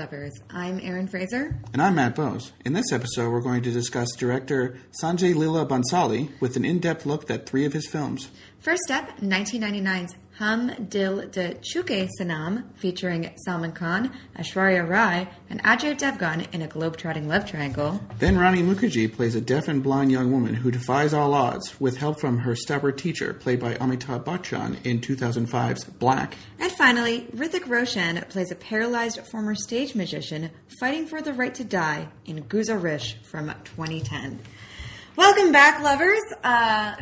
[0.00, 0.32] Lovers.
[0.48, 1.60] I'm Erin Fraser.
[1.74, 2.52] And I'm Matt Bose.
[2.64, 7.04] In this episode, we're going to discuss director Sanjay Leela Bhansali with an in depth
[7.04, 8.30] look at three of his films.
[8.60, 15.98] First up, 1999's Hum Dil De Chuke Sanam, featuring Salman Khan, Aishwarya Rai, and Ajay
[15.98, 18.00] Devgan in a globe-trotting love triangle.
[18.20, 21.98] Then Rani Mukherjee plays a deaf and blind young woman who defies all odds with
[21.98, 26.38] help from her stubborn teacher, played by Amitabh Bachchan in 2005's Black.
[26.58, 31.64] And finally, Hrithik Roshan plays a paralyzed former stage magician fighting for the right to
[31.64, 34.40] die in Guzaarish from 2010.
[35.16, 36.22] Welcome back, lovers.
[36.42, 36.96] Uh,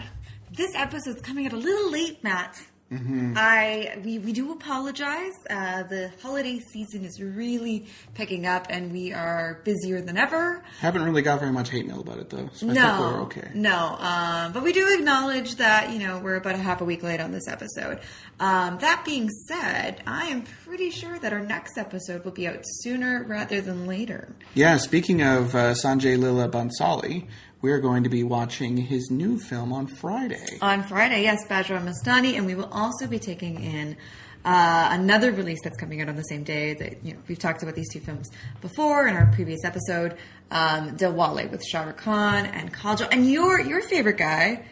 [0.50, 2.61] this episode's coming out a little late, Matt.
[2.92, 3.34] Mm-hmm.
[3.36, 5.34] I we, we do apologize.
[5.50, 10.64] Uh, the holiday season is really picking up, and we are busier than ever.
[10.81, 13.20] Haven't really got very much hate mail about it though, so I no, think we're
[13.22, 13.50] okay.
[13.55, 17.03] No, um, but we do acknowledge that you know we're about a half a week
[17.03, 18.00] late on this episode.
[18.41, 22.61] Um, that being said, I am pretty sure that our next episode will be out
[22.62, 24.34] sooner rather than later.
[24.55, 24.77] Yeah.
[24.78, 27.27] Speaking of uh, Sanjay Leela Bhansali,
[27.62, 30.59] we're going to be watching his new film on Friday.
[30.62, 33.97] On Friday, yes, Bajirao Mastani, and we will also be taking in
[34.45, 36.75] uh, another release that's coming out on the same day.
[36.75, 40.17] That you know we've talked about these two films before in our previous episode.
[40.50, 44.65] Um, Dilwale with Shah Rukh Khan and Kajol, and your your favorite guy,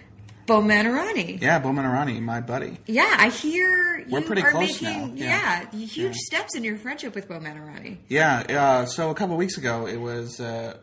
[0.47, 1.43] Boman Irani.
[1.43, 2.79] Yeah, Boman Irani, my buddy.
[2.87, 5.67] Yeah, I hear We're you pretty are close making now, yeah.
[5.73, 6.13] yeah, huge Yeah.
[6.15, 7.97] steps in your friendship with Boman Irani.
[8.09, 8.45] Yeah.
[8.49, 10.77] Uh, so a couple weeks ago, it was uh,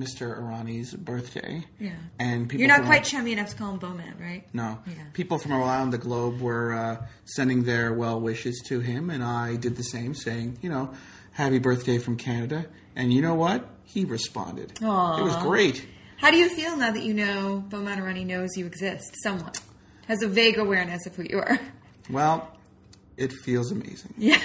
[0.00, 0.38] Mr.
[0.38, 1.64] Irani's birthday.
[1.78, 4.44] Yeah, And people you're not quite chummy enough to call him Boman, right?
[4.54, 4.78] No.
[4.86, 4.94] Yeah.
[5.12, 9.56] People from around the globe were uh, sending their well wishes to him, and I
[9.56, 10.92] did the same, saying, you know,
[11.32, 12.66] happy birthday from Canada.
[12.96, 13.68] And you know what?
[13.84, 14.78] He responded.
[14.82, 15.18] Aw.
[15.20, 15.86] It was great.
[16.16, 19.60] How do you feel now that you know Boman Irani knows you exist somewhat?
[20.06, 21.58] Has a vague awareness of who you are.
[22.10, 22.48] Well,
[23.16, 24.14] it feels amazing.
[24.18, 24.40] Yeah.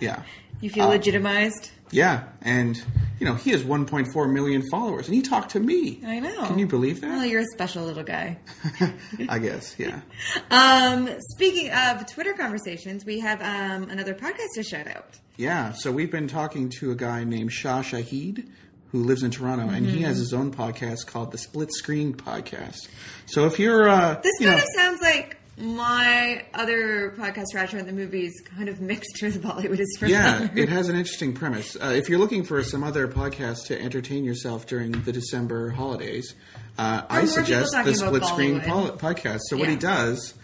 [0.00, 0.22] Yeah.
[0.60, 1.70] you feel Uh, legitimized?
[1.90, 2.24] Yeah.
[2.40, 2.82] And,
[3.20, 6.00] you know, he has 1.4 million followers, and he talked to me.
[6.04, 6.46] I know.
[6.46, 7.10] Can you believe that?
[7.10, 8.38] Well, you're a special little guy.
[9.28, 10.00] I guess, yeah.
[10.50, 15.18] Um, speaking of Twitter conversations, we have um, another podcast to shout out.
[15.36, 18.48] Yeah, so we've been talking to a guy named Shah Shahid
[18.92, 19.96] who lives in Toronto, and Mm-hmm.
[19.98, 22.88] he has his own podcast called the Split Screen Podcast.
[23.26, 27.80] So if you're, uh, This you kind know, of sounds like my other podcast, Ratchet
[27.80, 31.32] and the Movies, kind of mixed with Bollywood is for yeah, it has an interesting
[31.34, 31.76] premise.
[31.76, 36.34] Uh, if you're looking for some other podcast to entertain yourself during the December holidays,
[36.78, 39.40] uh, I suggest the Split Screen podcast.
[39.48, 40.34] So what he does,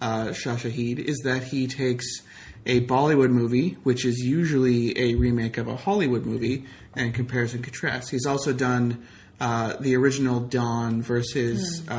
[0.00, 2.06] uh, Shahid, is that he takes
[2.66, 7.62] a Bollywood movie, which is usually a remake of a Hollywood movie, and compares and
[7.62, 8.10] contrasts.
[8.10, 9.06] He's also done
[9.40, 11.92] uh, the original Don versus Hmm.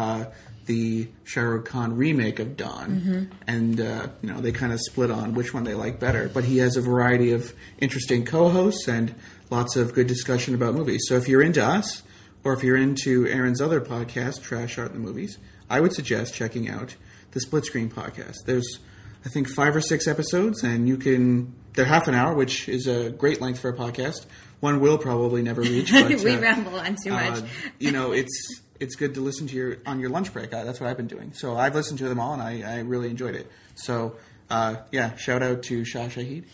[0.67, 3.23] Uh, the Shah Rukh Khan remake of Don, Mm-hmm.
[3.47, 6.29] and uh, you know they kind of split on which one they like better.
[6.33, 9.15] But he has a variety of interesting co-hosts and
[9.49, 11.05] lots of good discussion about movies.
[11.07, 12.03] So if you're into us,
[12.43, 15.37] or if you're into Erin's other podcast, Trash Art and the Movies,
[15.69, 16.95] I would suggest checking out
[17.31, 18.35] the Split Screen podcast.
[18.45, 18.79] There's
[19.25, 22.87] I think five or six episodes, and you can they're half an hour, which is
[22.87, 24.25] a great length for a podcast.
[24.59, 25.91] One will probably never reach.
[25.93, 27.39] But, we uh, ramble on too much.
[27.39, 27.45] uh,
[27.79, 30.53] you know, it's it's good to listen to your on your lunch break.
[30.53, 31.33] Uh, that's what I've been doing.
[31.33, 33.49] So I've listened to them all, and I, I really enjoyed it.
[33.75, 34.15] So
[34.49, 36.45] uh, yeah, shout out to Shah Shahid.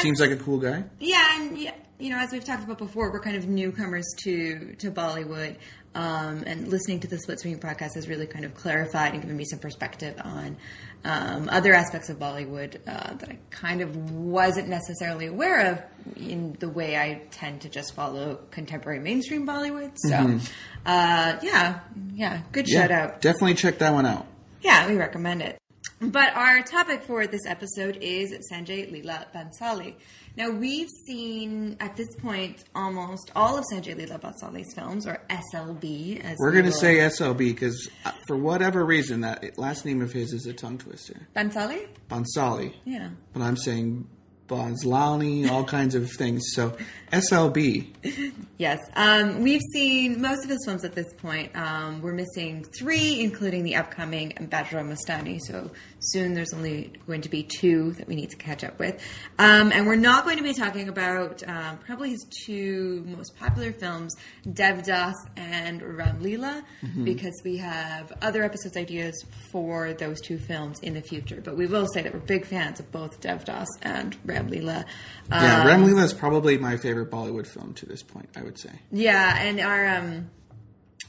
[0.00, 0.84] Seems like a cool guy.
[0.98, 4.74] Yeah, and yeah, you know, as we've talked about before, we're kind of newcomers to
[4.76, 5.56] to Bollywood,
[5.94, 9.36] um, and listening to the Split Screen podcast has really kind of clarified and given
[9.36, 10.56] me some perspective on
[11.04, 15.82] um, other aspects of Bollywood uh, that I kind of wasn't necessarily aware of
[16.16, 19.92] in the way I tend to just follow contemporary mainstream Bollywood.
[19.96, 20.38] So,
[20.86, 21.80] uh, yeah,
[22.14, 22.74] yeah, good Mm-hmm.
[22.74, 23.20] Yeah, shout out.
[23.20, 24.26] Definitely check that one out.
[24.62, 25.59] Yeah, we recommend it.
[26.00, 29.94] But our topic for this episode is Sanjay Leela Bhansali.
[30.34, 36.24] Now, we've seen at this point almost all of Sanjay Leela Bhansali's films, or SLB,
[36.24, 40.00] as We're we going to say SLB because uh, for whatever reason, that last name
[40.00, 41.28] of his is a tongue twister.
[41.36, 41.86] Bhansali.
[42.08, 42.72] Bhansali.
[42.86, 43.10] Yeah.
[43.34, 44.08] But I'm saying
[44.50, 46.42] Bonslani, all kinds of things.
[46.52, 46.76] So
[47.12, 47.86] SLB.
[48.58, 51.56] Yes, um, we've seen most of his films at this point.
[51.56, 55.40] Um, we're missing three, including the upcoming Bajirao Mastani.
[55.40, 55.70] So
[56.00, 59.00] soon there's only going to be two that we need to catch up with.
[59.38, 63.72] Um, and we're not going to be talking about um, probably his two most popular
[63.72, 64.14] films,
[64.46, 66.62] Devdas and Ram Leela,
[67.04, 71.40] because we have other episodes ideas for those two films in the future.
[71.44, 74.84] But we will say that we're big fans of both Devdas and Ram Leela.
[75.30, 78.58] Yeah, Um, Ram Leela is probably my favorite Bollywood film to this point, I would
[78.58, 78.70] say.
[78.90, 80.30] Yeah, and our um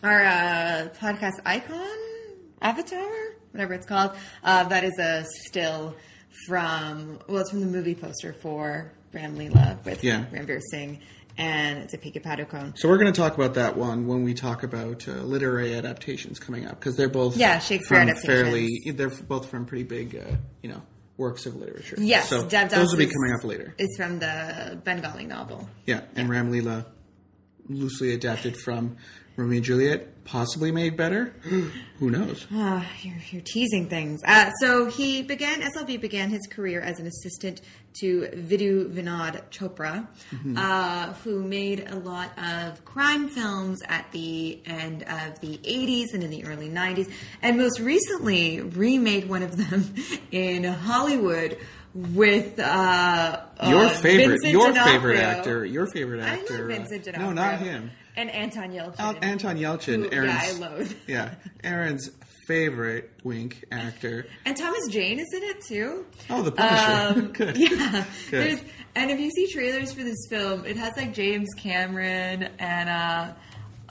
[0.04, 1.98] our uh, podcast icon
[2.62, 3.10] avatar,
[3.52, 4.12] whatever it's called,
[4.44, 5.96] uh, that is a still
[6.48, 10.26] from well, it's from the movie poster for Ram Leela with Yeah.
[10.32, 11.00] Ranveer Singh
[11.38, 12.78] and it's a Deepika Padukone.
[12.78, 16.40] So we're going to talk about that one when we talk about uh, literary adaptations
[16.40, 18.26] coming up because they're both Yeah, Shakespeare from adaptations.
[18.26, 20.82] fairly they're both from pretty big uh, you know
[21.18, 21.98] works of literature.
[22.00, 23.76] Yes, so Devdas those will be coming up later.
[23.78, 25.70] Is from the Bengali novel.
[25.86, 26.86] Yeah, and Ram Leela
[27.70, 28.98] loosely adapted from
[29.38, 31.34] Romeo and Juliet, possibly made better.
[32.00, 32.48] Who knows?
[32.54, 34.22] Ah, you're, you're teasing things.
[34.26, 37.62] Uh, so he began, SLB began his career as an assistant
[38.00, 40.08] to Vidhu Vinod Chopra,
[40.58, 46.24] uh, who made a lot of crime films at the end of the 80s and
[46.24, 47.12] in the early 90s,
[47.42, 49.94] and most recently remade one of them
[50.32, 51.58] in Hollywood
[51.94, 54.94] with uh, Your uh, favorite, Vincent your D'Onofrio.
[54.94, 56.54] favorite actor, your favorite I actor.
[56.54, 57.28] love uh, Vincent D'Onofrio.
[57.28, 57.92] no, not him.
[58.18, 59.00] And Anton Yelchin.
[59.00, 60.94] Al- Anton Yelchin, Who- Erin's, yeah, I loathe.
[61.08, 62.10] yeah, Erin's
[62.48, 64.26] favorite wink actor.
[64.46, 66.06] And Thomas Jane is in it too.
[66.30, 67.20] Oh, the Punisher.
[67.20, 67.58] Um, Good.
[67.58, 68.06] Yeah.
[68.30, 68.58] Good.
[68.58, 68.62] There's,
[68.96, 73.34] and if you see trailers for this film, it has like James Cameron and uh,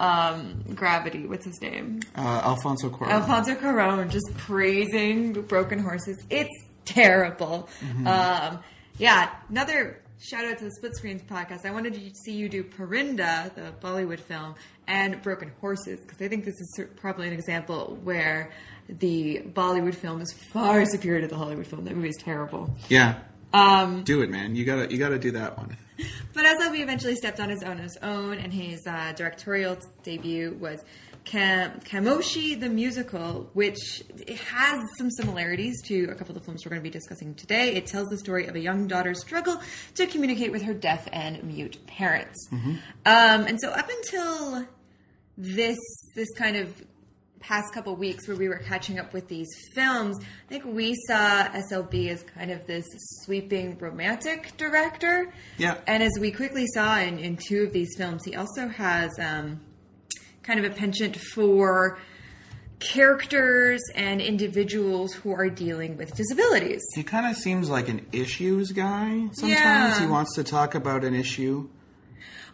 [0.02, 1.26] um, Gravity.
[1.26, 2.00] What's his name?
[2.16, 3.10] Uh, Alfonso Cuarón.
[3.12, 6.22] Alfonso Cuarón just praising Broken Horses.
[6.28, 6.50] It's
[6.84, 7.68] terrible.
[7.80, 8.06] Mm-hmm.
[8.06, 8.58] Um,
[8.98, 11.64] yeah, another shout out to the Split Screens podcast.
[11.64, 14.54] I wanted to see you do Parinda, the Bollywood film,
[14.86, 18.50] and Broken Horses because I think this is probably an example where
[18.88, 21.84] the Bollywood film is far superior to the Hollywood film.
[21.84, 22.74] That movie is terrible.
[22.88, 23.20] yeah,
[23.52, 24.54] Um, do it, man.
[24.54, 25.76] You gotta, you gotta do that one.
[26.34, 30.82] but SLB eventually stepped on his own, his own, and his uh, directorial debut was
[31.24, 36.70] Kam- Khamoshi the Musical, which has some similarities to a couple of the films we're
[36.70, 37.74] going to be discussing today.
[37.74, 39.60] It tells the story of a young daughter's struggle
[39.94, 42.48] to communicate with her deaf and mute parents.
[42.52, 44.66] Um, and so, up until
[45.36, 45.78] this
[46.14, 46.84] this kind of
[47.40, 51.48] past couple weeks where we were catching up with these films, I think we saw
[51.48, 52.84] SLB as kind of this
[53.24, 55.32] sweeping romantic director.
[55.56, 55.78] Yeah.
[55.86, 59.60] And as we quickly saw in, in two of these films, he also has um,
[60.50, 61.96] kind of a penchant for
[62.80, 66.82] characters and individuals who are dealing with disabilities.
[66.94, 69.28] He kind of seems like an issues guy.
[69.32, 70.00] Sometimes Yeah.
[70.00, 71.68] he wants to talk about an issue.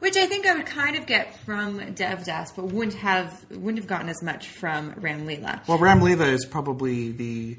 [0.01, 3.87] Which I think I would kind of get from Devdas, but wouldn't have wouldn't have
[3.87, 5.67] gotten as much from Ram Leela.
[5.67, 7.57] Well, Ram Leela is probably the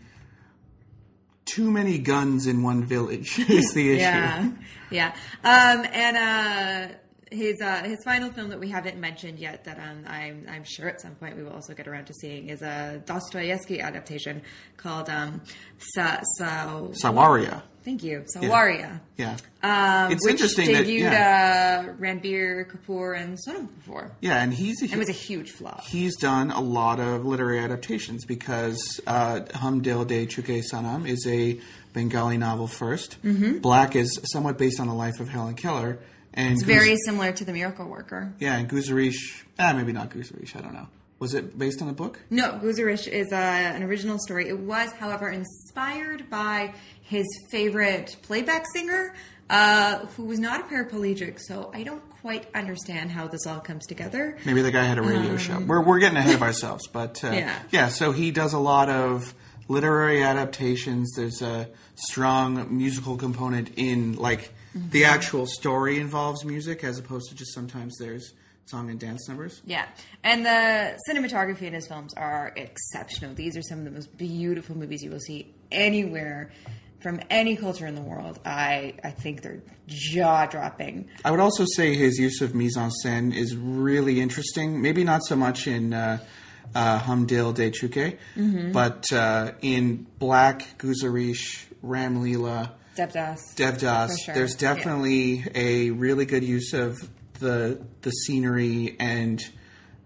[1.45, 4.01] too many guns in one village is the issue.
[4.01, 4.51] Yeah,
[4.91, 5.15] yeah.
[5.43, 6.95] Um, and uh,
[7.31, 10.87] his uh, his final film that we haven't mentioned yet, that um, I'm I'm sure
[10.89, 14.41] at some point we will also get around to seeing, is a Dostoevsky adaptation
[14.77, 15.41] called um,
[15.93, 17.61] Sa- Sa- Sawaria.
[17.83, 18.99] Thank you, Sawaria.
[19.15, 19.37] Yeah.
[19.63, 21.85] Um, It's which interesting that- debuted yeah.
[21.87, 24.11] uh, Ranbir Kapoor and Sonam Kapoor.
[24.19, 25.85] Yeah, and he's a, It was a huge flop.
[25.85, 31.25] he's done a lot of literary adaptations because uh, Hum Dil De Chuke Sanam is
[31.27, 31.59] a
[31.93, 33.57] Bengali novel 1st Mm-hmm.
[33.59, 35.97] Black is somewhat based on the life of Helen Keller.
[36.37, 38.31] And It's very similar to The Miracle Worker.
[38.39, 40.87] yeah, and Guzaarish, ah, maybe not Guzaarish, I don't know.
[41.19, 42.19] Was it based on a book?
[42.29, 44.47] No, Guzaarish is uh, an original story.
[44.47, 49.15] It was, however, inspired by his favorite playback singer,
[49.49, 51.39] uh, who was not a paraplegic.
[51.39, 54.37] So I don't quite understand how this all comes together.
[54.45, 55.59] Maybe the guy had a radio show.
[55.59, 57.59] We're, we're getting ahead of ourselves, but uh, Yeah.
[57.71, 57.87] yeah.
[57.87, 59.33] So he does a lot of
[59.67, 61.13] literary adaptations.
[61.15, 64.53] There's a strong musical component in like
[64.89, 68.33] the actual story involves music as opposed to just sometimes there's
[68.65, 69.61] song and dance numbers.
[69.65, 69.85] Yeah,
[70.23, 73.33] and the cinematography in his films are exceptional.
[73.33, 76.51] These are some of the most beautiful movies you will see anywhere
[76.99, 78.39] from any culture in the world.
[78.45, 81.07] I I think they're jaw dropping.
[81.23, 84.81] I would also say his use of mise en scène is really interesting.
[84.81, 86.19] Maybe not so much in uh,
[86.75, 88.17] uh, Hum Dil De Chuke,
[88.73, 93.39] but uh, in Black, Guzaarish, Ram Leela, Devdas.
[93.55, 94.09] Devdas.
[94.25, 94.73] Sure, There's yeah.
[94.73, 96.97] definitely a really good use of
[97.39, 99.41] the the scenery and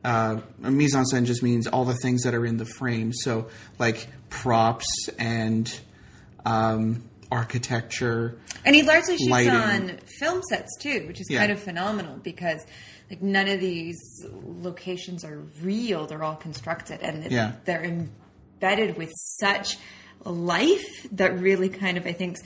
[0.04, 3.14] uh, mise en scène just means all the things that are in the frame.
[3.14, 3.48] So
[3.80, 5.72] like props and
[6.46, 8.38] um, architecture.
[8.66, 9.54] And he largely shoots lighting.
[9.54, 11.40] on film sets too, which is Yeah.
[11.40, 12.66] kind of phenomenal because
[13.10, 14.00] like none of these
[14.44, 17.54] locations are real; they're all constructed, and Yeah.
[17.66, 19.78] they're embedded with such
[20.24, 22.38] life that really kind of I think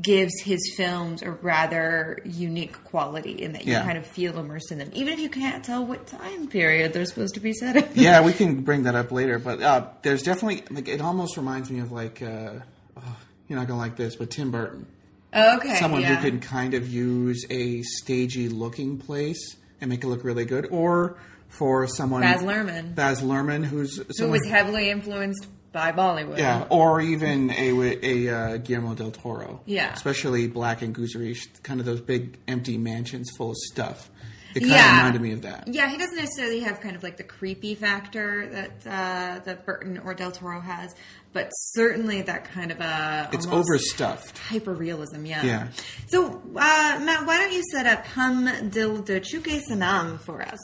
[0.00, 3.82] gives his films a rather unique quality in that you Yeah.
[3.84, 7.04] kind of feel immersed in them, even if you can't tell what time period they're
[7.04, 7.88] supposed to be set in.
[7.94, 11.70] Yeah, we can bring that up later, but uh, there's definitely like it almost reminds
[11.70, 12.50] me of like uh,
[12.96, 13.16] oh,
[13.48, 14.86] you're not gonna like this, but Tim Burton.
[15.34, 16.14] Okay, someone yeah.
[16.16, 20.68] who can kind of use a stagey looking place and make it look really good,
[20.70, 21.16] or
[21.48, 22.94] for someone Baz Luhrmann.
[22.94, 26.38] Baz Luhrmann, who's who was heavily influenced by Bollywood.
[26.38, 27.70] Yeah, or even a
[28.02, 29.60] a uh, Guillermo del Toro.
[29.66, 29.92] Yeah.
[29.92, 31.14] especially Black and Goose
[31.62, 34.10] kind of those big empty mansions full of stuff.
[34.54, 35.68] It kind of reminded me of that.
[35.68, 39.98] Yeah, he doesn't necessarily have kind of like the creepy factor that uh, that Burton
[39.98, 40.94] or Del Toro has,
[41.34, 44.38] but certainly that kind of a It's overstuffed.
[44.38, 45.26] hyper realism.
[45.26, 45.44] Yeah.
[45.44, 45.68] Yeah.
[46.08, 50.58] So uh, Matt, why don't you set up Hum Dil de Chuke Sanam for us?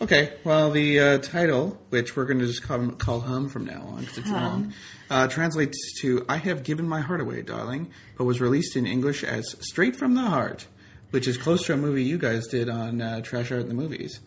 [0.00, 3.80] Okay, well, the uh, title, which we're going to just call, call Hum from now
[3.80, 4.72] on because it's long,
[5.10, 9.24] uh, translates to I Have Given My Heart Away, Darling, but was released in English
[9.24, 10.68] as Straight from the Heart,
[11.10, 13.74] which is close to a movie you guys did on uh, Trash Art in the
[13.74, 14.20] Movies.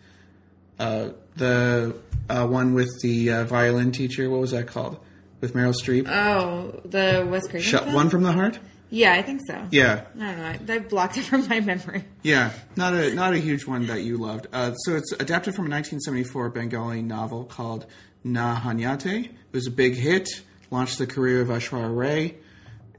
[0.78, 1.96] Uh, the
[2.30, 5.00] uh, one with the uh, violin teacher, what was that called?
[5.40, 6.08] With Meryl Streep?
[6.08, 7.96] Oh, the Wes Craven Shut film?
[7.96, 8.60] One from the Heart?
[8.93, 9.67] Yeah, I think so.
[9.71, 10.74] Yeah, I don't know.
[10.74, 12.03] I, I've blocked it from my memory.
[12.24, 14.48] Yeah, not a not a huge one that you loved.
[14.51, 17.86] Uh, so it's adapted from a 1974 Bengali novel called
[18.24, 19.25] Na Hanyate.
[19.25, 20.27] It was a big hit,
[20.69, 22.36] launched the career of Aishwarya Rai,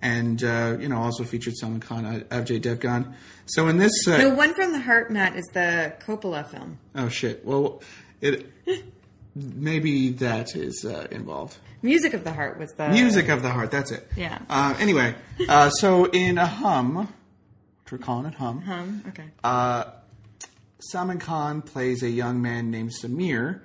[0.00, 3.12] and uh, you know also featured Salman Khan, uh, Ajay Devgan.
[3.46, 6.78] So in this, uh, The one from the heart, Matt, is the Coppola film.
[6.94, 7.82] oh shit, well,
[8.20, 8.50] it
[9.34, 11.56] maybe that is uh, involved.
[11.82, 14.08] Music of the Heart was the Music of the Heart, that's it.
[14.16, 14.38] Yeah.
[14.48, 15.14] Uh, anyway,
[15.48, 16.96] uh, so in a hum,
[17.84, 18.62] which we're calling it hum.
[18.62, 19.04] Hum.
[19.08, 19.24] Okay.
[19.42, 19.84] Uh,
[20.80, 23.60] Salman Khan plays a young man named Samir,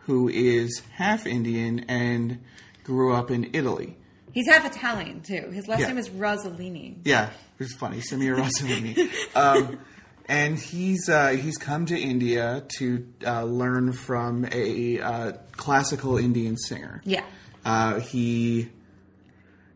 [0.00, 2.38] who is half Indian and
[2.84, 3.96] grew up in Italy.
[4.32, 5.50] He's half Italian too.
[5.52, 5.88] His last Yeah.
[5.88, 6.96] name is Rossellini.
[7.04, 9.10] Yeah, it's funny, Samir Rasalini.
[9.36, 9.78] um,
[10.28, 16.56] and he's uh, he's come to India to uh, learn from a uh, classical Indian
[16.56, 17.00] singer.
[17.04, 17.24] Yeah.
[17.64, 18.68] Uh, he.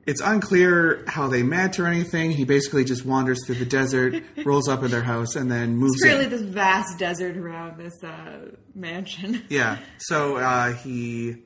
[0.07, 2.31] It's unclear how they met or anything.
[2.31, 5.95] He basically just wanders through the desert, rolls up in their house, and then moves
[5.97, 6.11] It's in.
[6.11, 9.43] really this vast desert around this uh, mansion.
[9.49, 9.79] Yeah.
[9.99, 11.38] So uh, he,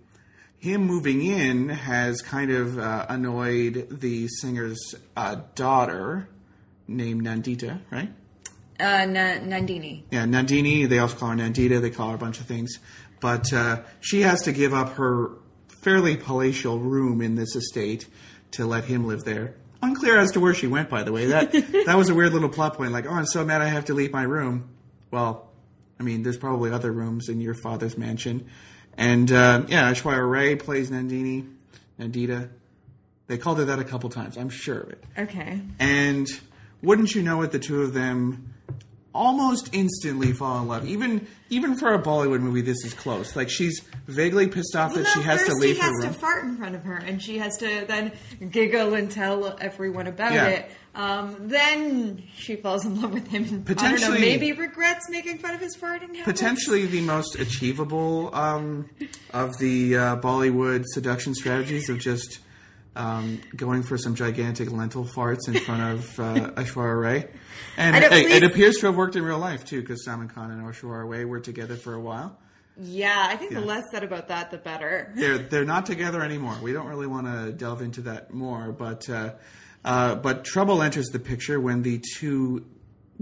[0.59, 6.28] him moving in has kind of uh, annoyed the singer's uh, daughter,
[6.87, 8.12] named Nandita, right?
[8.80, 10.02] Uh, Na- Nandini.
[10.10, 10.88] Yeah, Nandini.
[10.88, 11.80] They also call her Nandita.
[11.80, 12.78] They call her a bunch of things,
[13.20, 15.32] but uh, she has to give up her
[15.68, 18.06] fairly palatial room in this estate
[18.52, 19.54] to let him live there.
[19.82, 21.26] Unclear as to where she went, by the way.
[21.26, 21.52] That
[21.87, 22.92] that was a weird little plot point.
[22.92, 24.68] Like, oh, I'm so mad I have to leave my room.
[25.10, 25.49] Well,
[25.99, 28.49] I mean, there's probably other rooms in your father's mansion.
[28.96, 31.50] And uh, yeah, Aishwarya Rai plays Nandini,
[31.99, 32.50] Nandita.
[33.26, 34.37] They called her that a couple times.
[34.37, 35.04] I'm sure of it.
[35.16, 35.60] Okay.
[35.78, 36.26] And
[36.82, 38.54] wouldn't you know it, the two of them
[39.12, 40.86] almost instantly fall in love.
[40.86, 43.34] Even even for a Bollywood movie, this is close.
[43.34, 46.14] Like she's vaguely pissed off that no, she has to leave he her has room.
[46.14, 48.12] to fart in front of her, and she has to then
[48.50, 50.46] giggle and tell everyone about Yeah.
[50.48, 50.70] it.
[50.94, 53.44] Um, then she falls in love with him.
[53.44, 56.24] and, don't know, Potentially- maybe regrets making fun of his farting habits.
[56.24, 58.88] Potentially the most achievable um,
[59.32, 62.40] of the uh, Bollywood seduction strategies of just
[62.97, 67.26] um, going for some gigantic lentil farts in front of uh, Aishwarya Rai.
[67.76, 70.50] And at hey, it appears to have worked in real life too, because Salman Khan
[70.50, 72.37] and Aishwarya Rai were together for a while.
[72.82, 73.61] Yeah, I think Yeah.
[73.61, 75.12] the less said about that, the better.
[75.14, 76.56] they're they're not together anymore.
[76.62, 79.35] We don't really want to delve into that more, but uh,
[79.85, 82.64] uh, but trouble enters the picture when the two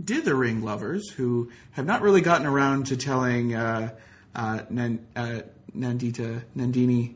[0.03, 3.91] dithering lovers, who have not really gotten around to telling uh,
[4.35, 5.41] uh, Nan, uh,
[5.77, 7.15] Nandita Nandini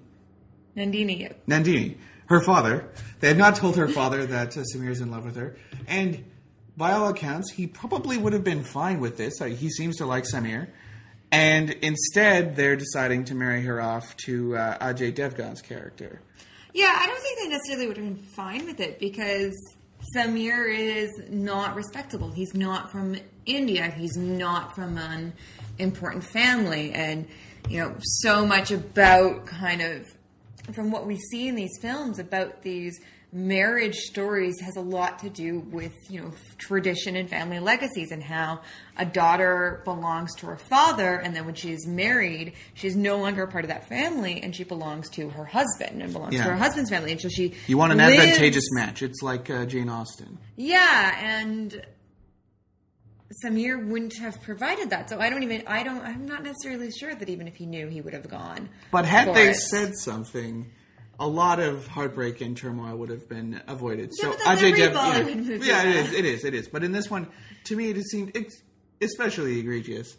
[0.76, 1.32] Nandini.
[1.46, 1.96] Nandini
[2.32, 2.88] her father,
[3.20, 6.24] they had not told her father that uh, is in love with her, and
[6.76, 9.40] by all accounts, he probably would have been fine with this.
[9.40, 10.68] Like, he seems to like Samir.
[11.30, 16.20] And instead, they're deciding to marry her off to uh, Ajay Devgan's character.
[16.74, 19.54] Yeah, I don't think they necessarily would have been fine with it because
[20.16, 22.30] Samir is not respectable.
[22.30, 23.90] He's not from India.
[23.90, 25.32] He's not from an
[25.78, 26.92] important family.
[26.92, 27.26] And,
[27.68, 30.06] you know, so much about kind of,
[30.72, 33.00] from what we see in these films about these
[33.34, 38.22] marriage stories has a lot to do with, you know, tradition and family legacies and
[38.22, 38.60] how
[38.98, 43.44] a daughter belongs to her father and then when she is married, she's no longer
[43.44, 46.44] a part of that family and she belongs to her husband and belongs Yeah.
[46.44, 47.10] to her husband's family.
[47.12, 49.02] And so she You want an lives- advantageous match.
[49.02, 50.36] It's like uh, Jane Austen.
[50.56, 51.82] Yeah, and
[53.44, 55.08] Samir wouldn't have provided that.
[55.08, 57.88] So I don't even I don't I'm not necessarily sure that even if he knew
[57.88, 58.68] he would have gone.
[58.90, 59.56] But had they it.
[59.56, 60.70] said something,
[61.18, 64.10] a lot of heartbreak and turmoil would have been avoided.
[64.18, 66.68] Yeah, so but that's Ajay Dev, Bollywood yeah, yeah, it is, it is, it is.
[66.68, 67.28] But in this one,
[67.64, 68.36] to me, it seemed
[69.00, 70.16] especially egregious.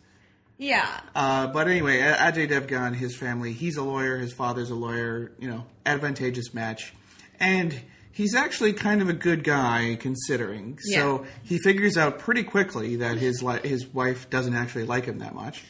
[0.57, 1.01] Yeah.
[1.15, 5.49] Uh, but anyway, Ajay Devgan, his family, he's a lawyer, his father's a lawyer, you
[5.49, 6.93] know, advantageous match.
[7.39, 7.77] And
[8.13, 10.79] he's actually kind of a good guy considering.
[10.93, 15.19] So he figures out pretty quickly that his li- his wife doesn't actually like him
[15.19, 15.63] that much.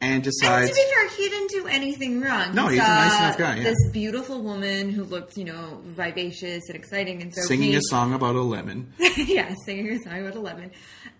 [0.00, 0.68] and decides.
[0.68, 2.54] And to be fair, he didn't do anything wrong.
[2.54, 3.62] No, He he's a nice enough guy, yeah.
[3.62, 7.80] This beautiful woman who looked, you know, vivacious and exciting, and so Singing he, a
[7.88, 8.92] song about a lemon.
[9.16, 10.64] yeah, singing a song about eleven.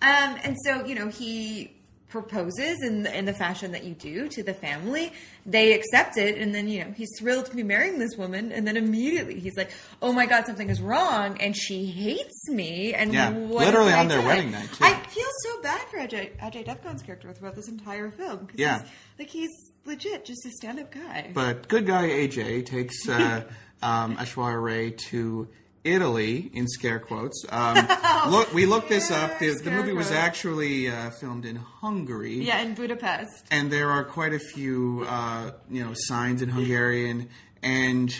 [0.02, 1.72] Um, and so you know he
[2.14, 5.12] proposes in the, in the fashion that you do to the family.
[5.44, 8.52] They accept it, and then you know he's thrilled to be marrying this woman.
[8.52, 12.94] And then immediately he's like, "Oh my god, something is wrong, and she hates me."
[12.94, 14.84] And Yeah, what literally on their done?" wedding night, too.
[14.84, 18.46] I feel so bad for Ajay, Ajay Devgan's character throughout this entire film.
[18.46, 18.78] 'cause Yeah.
[18.80, 19.50] he's, like he's
[19.84, 21.30] legit just a stand-up guy.
[21.34, 23.42] But good guy AJ takes uh,
[23.82, 25.48] um, Aishwarya Rai to
[25.84, 27.44] Italy in scare quotes.
[27.50, 27.86] Um,
[28.30, 29.38] look, we looked this up.
[29.38, 32.36] The, the movie was actually uh, filmed in Hungary.
[32.42, 33.44] yeah, in Budapest.
[33.50, 37.28] and there are quite a few uh, you know signs in Hungarian
[37.62, 38.14] and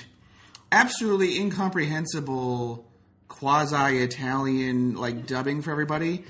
[0.71, 2.87] absolutely incomprehensible
[3.29, 6.25] quasi Italian like dubbing for everybody.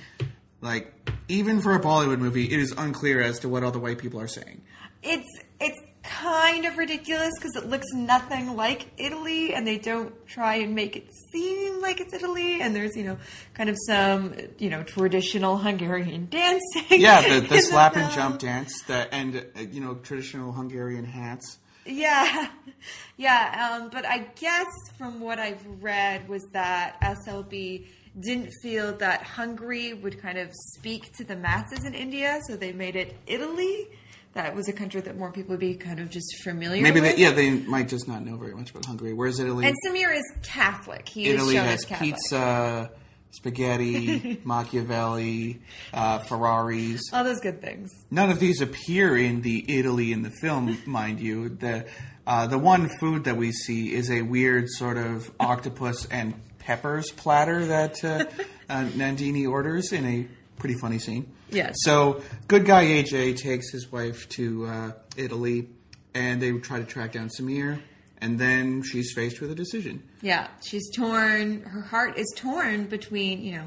[0.61, 0.93] Like
[1.29, 4.21] even for a Bollywood movie, it is unclear as to what all the white people
[4.21, 4.63] are saying.
[5.03, 5.29] it's
[5.61, 10.75] it's kind of ridiculous because it looks nothing like Italy, and they don't try and
[10.75, 12.61] make it seem like it's Italy.
[12.61, 13.19] And there's you know
[13.55, 17.01] kind of some you know traditional Hungarian dancing.
[17.01, 21.59] Yeah, the, the slap and jump dance, the and uh, you know traditional Hungarian hats.
[21.87, 22.49] Yeah,
[23.17, 23.79] yeah.
[23.81, 27.87] Um, but I guess from what I've read was that SLB
[28.21, 32.73] didn't feel that Hungary would kind of speak to the masses in India, so they
[32.73, 33.89] made it Italy.
[34.35, 37.17] That was a country that more people would be kind of just familiar Maybe with.
[37.17, 39.13] they, yeah, they might just not know very much about Hungary.
[39.13, 41.09] Whereas Italy, And Samir is Catholic.
[41.09, 42.15] He is Italy has Catholic.
[42.15, 42.91] pizza,
[43.31, 45.61] spaghetti, Machiavelli,
[45.93, 47.03] uh, Ferraris.
[47.13, 47.91] All those good things.
[48.11, 51.49] None of these appear in the Italy in the film, mind you.
[51.51, 51.87] The
[52.27, 57.11] uh, the one food that we see is a weird sort of octopus and peppers
[57.13, 58.25] platter that uh,
[58.71, 60.27] uh, Nandini orders in a
[60.59, 61.31] pretty funny scene.
[61.51, 61.75] Yes.
[61.85, 65.69] So good guy AJ takes his wife to uh, Italy,
[66.15, 67.81] and they try to track down Samir,
[68.19, 70.03] and then she's faced with a decision.
[70.23, 71.63] Yeah, she's torn.
[71.63, 73.67] Her heart is torn between, you know,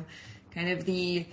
[0.54, 1.26] kind of the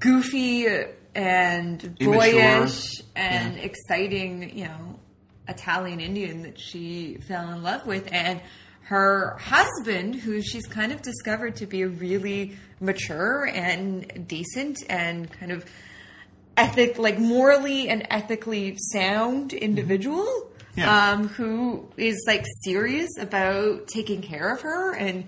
[0.00, 0.66] goofy
[1.14, 2.14] and Immature.
[2.14, 2.84] boyish
[3.16, 3.62] and Yeah.
[3.62, 4.98] exciting, you know,
[5.48, 8.40] Italian Indian that she fell in love with, and
[8.88, 15.30] her husband, who she's kind of discovered to be a really mature and decent and
[15.30, 15.66] kind of
[16.56, 20.50] ethic, like morally and ethically sound individual.
[20.74, 21.10] Yeah.
[21.10, 25.24] Um, who is like serious about taking care of her and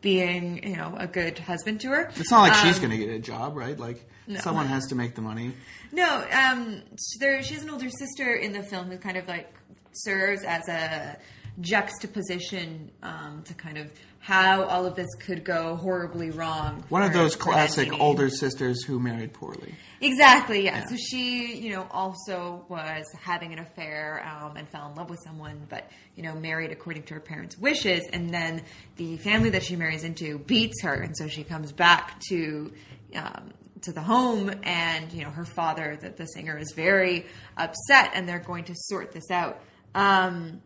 [0.00, 2.10] being, you know, a good husband to her.
[2.16, 3.78] It's not like she's Um, going to get a job, right?
[3.78, 4.08] Like
[4.40, 5.52] someone has to make the money.
[5.92, 6.82] No, um,
[7.20, 9.52] there she has an older sister in the film who kind of like
[9.92, 11.16] serves as a
[11.60, 16.82] juxtaposition um, to kind of how all of this could go horribly wrong.
[16.88, 19.74] One of those classic older sisters who married poorly.
[20.00, 20.84] Exactly, yeah.
[20.88, 25.20] So she, you know, also was having an affair um, and fell in love with
[25.22, 28.02] someone, but, you know, married according to her parents' wishes.
[28.12, 28.62] And then
[28.96, 30.94] the family that she marries into beats her.
[30.94, 32.72] And so she comes back to.
[33.14, 37.26] Um, to the home, and you know her father, the, the singer, is very
[37.58, 39.60] upset, and they're going to sort this out.
[39.94, 40.62] Um,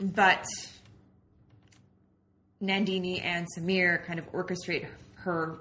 [0.00, 0.44] but
[2.62, 5.58] Nandini and Samir kind of orchestrate her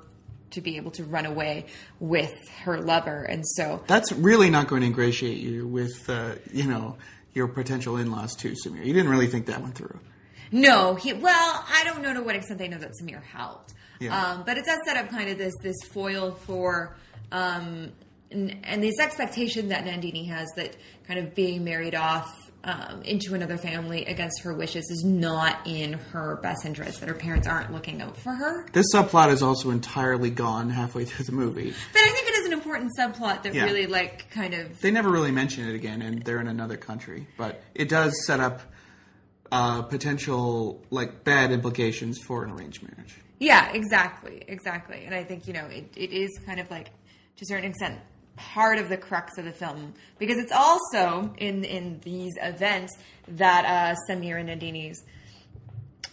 [0.52, 1.66] to be able to run away
[2.00, 6.66] with her lover, and so That's really not going to ingratiate you with, uh, you
[6.68, 6.98] know,
[7.34, 8.86] your potential in-laws too, Samir.
[8.86, 9.98] You didn't really think that went through.
[10.52, 11.14] no, he.
[11.14, 14.14] Well, I don't know to what extent they know that Samir helped, Yeah.
[14.34, 16.98] um, but it does set up kind of this this foil for.
[17.32, 17.94] Um,
[18.30, 20.76] and, and this expectation that Nandini has that
[21.08, 22.30] kind of being married off
[22.64, 27.16] um, into another family against her wishes is not in her best interest, that her
[27.16, 28.68] parents aren't looking out for her.
[28.72, 31.74] This subplot is also entirely gone halfway through the movie.
[31.94, 33.64] But I think it is an important subplot that Yeah.
[33.64, 34.80] really, like, kind of.
[34.80, 37.28] They never really mention it again, and they're in another country.
[37.38, 38.62] But it does set up
[39.52, 43.16] uh, potential, like, bad implications for an arranged marriage.
[43.40, 45.04] Yeah, exactly, exactly.
[45.06, 48.00] And I think, you know, it, it is kind of like, to a certain extent,
[48.54, 49.94] part of the crux of the film.
[50.18, 55.04] Because it's also in, in these events that uh, Samir and Nandini's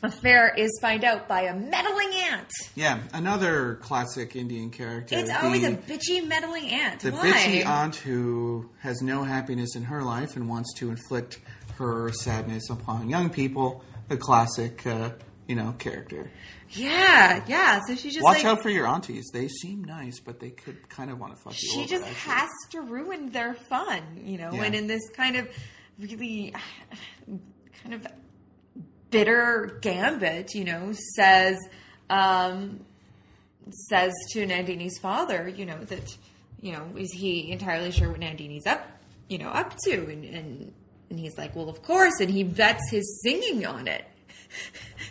[0.02, 2.50] affair is found out by a meddling aunt.
[2.76, 5.16] Yeah, another classic Indian character.
[5.18, 7.00] It's the- always a bitchy, meddling aunt.
[7.00, 7.30] The Why?
[7.32, 11.40] bitchy aunt who has no happiness in her life and wants to inflict
[11.78, 13.82] her sadness upon young people.
[14.08, 15.10] The classic, uh,
[15.46, 16.30] you know, character.
[16.70, 17.80] Yeah, yeah.
[17.86, 19.30] So she just Watch like, out for your aunties.
[19.32, 22.04] They seem nice, but they could kind of want to fuck you she over, just
[22.04, 22.32] actually.
[22.32, 24.52] has to ruin their fun, you know.
[24.52, 24.64] Yeah.
[24.64, 25.48] And in this kind of
[25.98, 26.54] really
[27.82, 28.06] kind of
[29.10, 31.58] bitter gambit, you know, says
[32.10, 32.80] um,
[33.88, 36.16] says to Nandini's father, you know, that
[36.60, 38.86] you know is he entirely sure what Nandini's up
[39.28, 40.10] you know, up to?
[40.10, 40.72] And, and,
[41.10, 42.20] and he's like, well, of course.
[42.20, 44.04] And he bets his singing on it.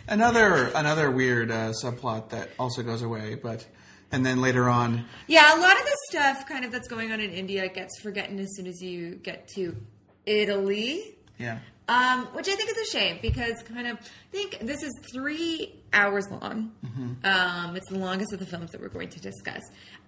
[0.08, 3.66] Another another weird uh, subplot that also goes away, but
[4.10, 7.20] and then later on, Yeah, a lot of the stuff kind of that's going on
[7.20, 9.76] in India gets forgotten as soon as you get to
[10.24, 11.16] Italy.
[11.38, 14.92] yeah, Um, which I think is a shame because kind of I think this is
[15.12, 16.72] three hours long.
[17.24, 19.62] Um, it's the longest of the films that we're going to discuss,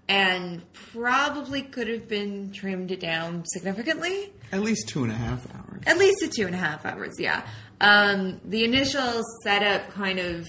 [0.08, 0.60] and
[0.92, 5.82] probably could have been trimmed down significantly, at least two and a half hours.
[5.86, 7.14] at least to two and a half hours.
[7.18, 7.46] Yeah,
[7.80, 10.46] um, the initial setup kind of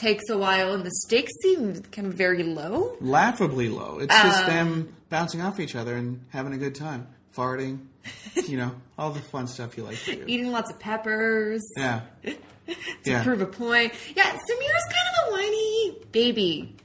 [0.00, 2.96] takes a while, and the stakes seem kind of very low.
[3.02, 3.98] Laughably low.
[3.98, 7.80] It's just Um, them bouncing off each other and having a good time, farting,
[8.46, 10.24] you know, all the fun stuff you like to do.
[10.26, 11.62] Eating lots of peppers.
[11.76, 12.36] Yeah, to
[13.04, 13.22] yeah.
[13.22, 13.92] prove a point.
[14.14, 16.76] Yeah, Samir's kind of a whiny baby.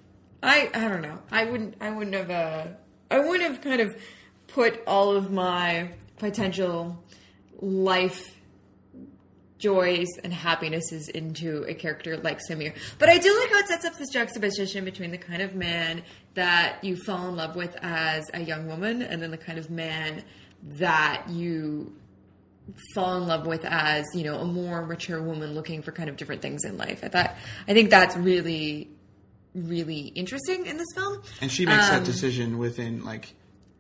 [0.44, 1.20] I I don't know.
[1.32, 2.68] I wouldn't I wouldn't have uh
[3.10, 3.96] I wouldn't have kind of
[4.48, 7.04] put all of my potential
[7.60, 8.36] life
[9.58, 12.76] joys and happinesses into a character like Samir.
[13.00, 16.04] But I do like how it sets up this juxtaposition between the kind of man
[16.34, 19.70] that you fall in love with as a young woman and then the kind of
[19.70, 20.24] man
[20.66, 21.94] that you
[22.94, 26.18] fall in love with as you know a more mature woman looking for kind of
[26.18, 27.02] different things in life.
[27.04, 27.36] I thought
[27.68, 28.90] I think that's really
[29.54, 31.22] really interesting in this film.
[31.42, 33.34] And she makes Um, that decision within like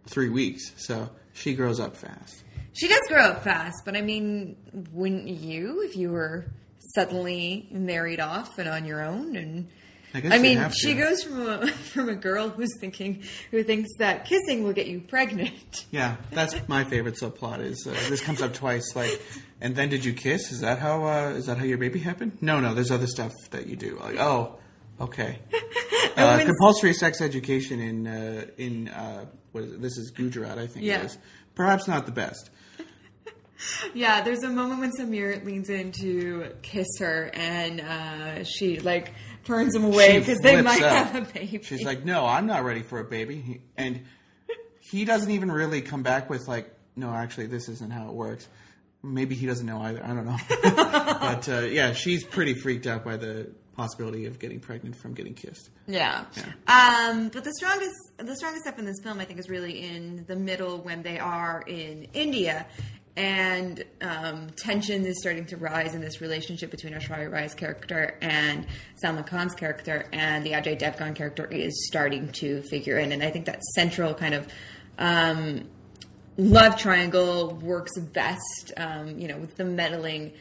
[0.08, 2.44] three weeks, so she grows up fast.
[2.74, 4.56] She does grow up fast, but I mean,
[4.92, 6.46] wouldn't you if you were
[6.94, 9.68] suddenly married off and on your own and
[10.16, 11.00] I I mean, she to.
[11.02, 15.02] goes from a from a girl who's thinking who thinks that kissing will get you
[15.02, 15.86] pregnant.
[15.92, 17.60] Yeah, that's my favorite subplot.
[17.62, 18.96] Is uh, this comes up twice?
[18.96, 19.22] Like,
[19.62, 20.52] and then did you kiss?
[20.52, 21.06] Is that how?
[21.06, 22.38] Uh, is that how your baby happened?
[22.42, 22.74] No, no.
[22.74, 23.98] There's other stuff that you do.
[24.02, 24.58] Like, oh,
[25.02, 25.40] okay.
[26.18, 29.82] Uh, compulsory sex education in uh, in uh, what is it?
[29.82, 31.00] This is Gujarat, I think Yeah.
[31.02, 31.18] it is.
[31.56, 32.50] Perhaps not the best.
[33.94, 39.14] Yeah, there's a moment when Samir leans in to kiss her, and uh, she like
[39.46, 41.08] turns him away because they might out.
[41.08, 41.62] have a baby.
[41.64, 43.62] She's like, no, I'm not ready for a baby.
[43.78, 44.02] And
[44.80, 48.48] he doesn't even really come back with like, no, actually, this isn't how it works.
[49.04, 50.04] Maybe he doesn't know either.
[50.04, 50.38] I don't know.
[51.20, 55.34] but uh, yeah, she's pretty freaked out by the possibility of getting pregnant from getting
[55.34, 55.70] kissed.
[55.88, 56.26] Yeah.
[56.68, 60.26] Um, but the strongest the strongest step in this film, I think, is really in
[60.28, 62.66] the middle when they are in India,
[63.18, 68.66] and um, tension is starting to rise in this relationship between Aishwarya Rai's character and
[68.96, 73.32] Salman Khan's character, and the Ajay Devgan character is starting to figure in, and I
[73.32, 74.48] think that central kind of.
[74.98, 75.70] Um,
[76.38, 80.34] love triangle works best, um, you know, with the meddling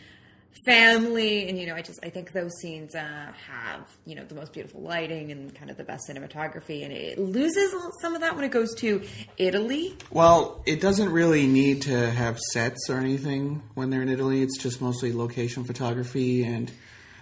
[0.64, 4.34] family and you know i just i think those scenes uh, have you know the
[4.34, 8.34] most beautiful lighting and kind of the best cinematography and it loses some of that
[8.34, 9.02] when it goes to
[9.36, 14.42] italy Well, it doesn't really need to have sets or anything when they're in Italy.
[14.42, 16.68] It's just mostly location photography and.
[16.70, 16.74] um,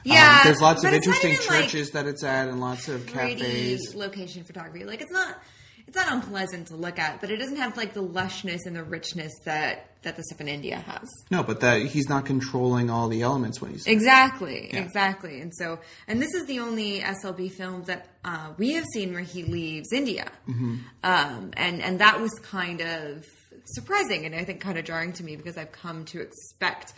[0.05, 2.61] Yeah, there's lots of but it's not interesting even, like, churches that it's at and
[2.61, 3.95] lots of cafes.
[3.95, 5.40] location photography like it's not
[5.87, 8.85] it's not unpleasant to look at but it doesn't have like the lushness and the
[8.85, 13.09] richness that that the stuff in india has No, but that he's not controlling all
[13.09, 14.81] the elements when he's Exactly, Yeah.
[14.81, 15.41] exactly.
[15.41, 19.23] And so, and this is the only SLB film that uh, we have seen where
[19.23, 20.77] he leaves India, Mm-hmm.
[21.05, 23.27] um, and and that was kind of
[23.65, 26.95] surprising and I think kind of jarring to me because I've come to expect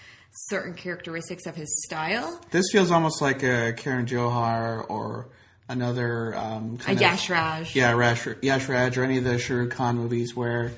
[0.49, 2.41] certain characteristics of his style.
[2.51, 5.29] This feels almost like a Karan Johar or
[5.69, 7.77] another um, A kind of, Yash Raj.
[7.77, 10.73] yeah, Rash, Yash Raj or any of the Shah Rukh Khan movies where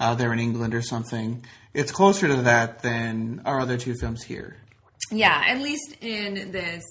[0.00, 1.44] uh, they're in England or something.
[1.74, 4.56] It's closer to that than our other two films here.
[5.10, 6.84] Yeah, at least in this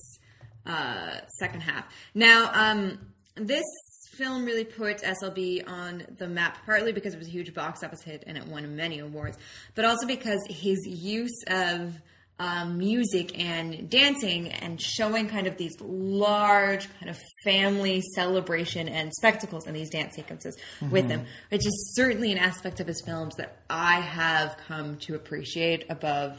[0.65, 1.85] uh, second half.
[2.13, 2.99] Now, um,
[3.35, 3.63] this
[4.11, 8.01] film really put SLB on the map, partly because it was a huge box office
[8.03, 9.37] hit and it won many awards,
[9.73, 11.97] but also because his use of
[12.43, 19.11] um, music and dancing and showing kind of these large kind of family celebration and
[19.13, 20.57] spectacles in these dance sequences
[20.91, 25.15] with them, which is certainly an aspect of his films that I have come to
[25.15, 26.37] appreciate above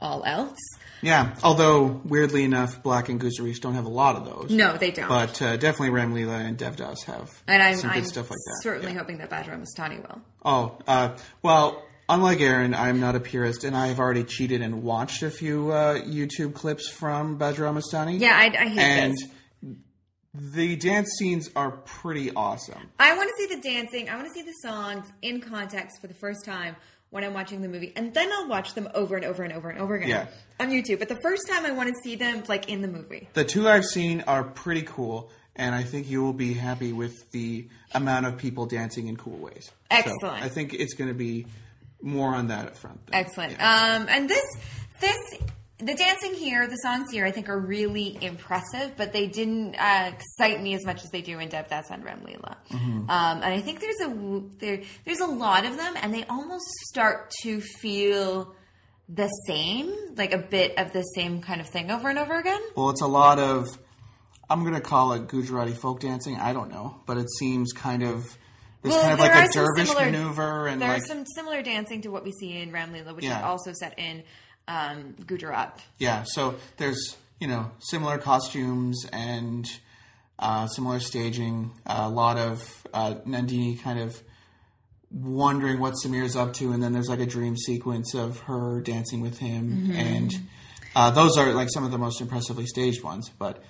[0.00, 0.58] all else.
[1.00, 4.50] Yeah, although weirdly enough, Black and Guzaarish don't have a lot of those.
[4.50, 5.08] No, they don't.
[5.08, 8.38] But uh, definitely Ram Leela and Devdas have and I'm, some I'm good stuff like
[8.46, 8.60] that.
[8.62, 8.98] certainly Yeah.
[8.98, 10.20] hoping that Bajirao Mastani will.
[10.44, 14.82] Oh, uh, well, unlike Erin, I'm not a purist, and I have already cheated and
[14.82, 18.18] watched a few uh, YouTube clips from Bajirao Mastani.
[18.20, 19.28] Yeah, I, I hate and this.
[20.34, 22.90] the dance scenes are pretty awesome.
[22.98, 24.08] I want to see the dancing.
[24.08, 26.76] I want to see the songs in context for the first time
[27.10, 29.68] when I'm watching the movie, and then I'll watch them over and over and over
[29.68, 30.26] and over again Yeah.
[30.58, 30.98] on YouTube.
[30.98, 33.28] But the first time, I want to see them like in the movie.
[33.34, 37.30] The two I've seen are pretty cool, and I think you will be happy with
[37.32, 39.66] the amount of people dancing in cool ways.
[39.66, 40.42] So Excellent.
[40.42, 41.44] I think it's going to be
[42.02, 43.06] more on that up front.
[43.06, 43.20] then.
[43.20, 43.52] Excellent.
[43.52, 43.96] Yeah.
[43.96, 44.44] Um, and this,
[45.00, 45.16] this,
[45.78, 50.12] the dancing here, the songs here, I think are really impressive, but they didn't uh,
[50.12, 52.56] excite me as much as they do in Devdas and Ramlila.
[52.70, 53.10] Mm-hmm.
[53.10, 56.66] Um, and I think there's a there, there's a lot of them, and they almost
[56.88, 58.54] start to feel
[59.08, 62.60] the same, like a bit of the same kind of thing over and over again.
[62.76, 63.78] Well, it's a lot of.
[64.48, 66.36] I'm gonna call it Gujarati folk dancing.
[66.36, 68.36] I don't know, but it seems kind of.
[68.82, 71.24] There's Well, kind of there like are a dervish similar- maneuver and There's like some
[71.36, 74.22] similar dancing to what we see in Ramlila, which is also set in
[74.68, 75.80] um, Gujarat.
[75.98, 79.66] Yeah, so there's you know similar costumes and
[80.38, 81.70] uh, similar staging.
[81.86, 84.20] a lot of uh, Nandini kind of
[85.10, 89.20] wondering what Samir's up to, and then there's like a dream sequence of her dancing
[89.20, 89.92] with him, Mm-hmm.
[89.92, 90.34] and
[90.96, 93.30] uh, those are like some of the most impressively staged ones.
[93.38, 93.62] But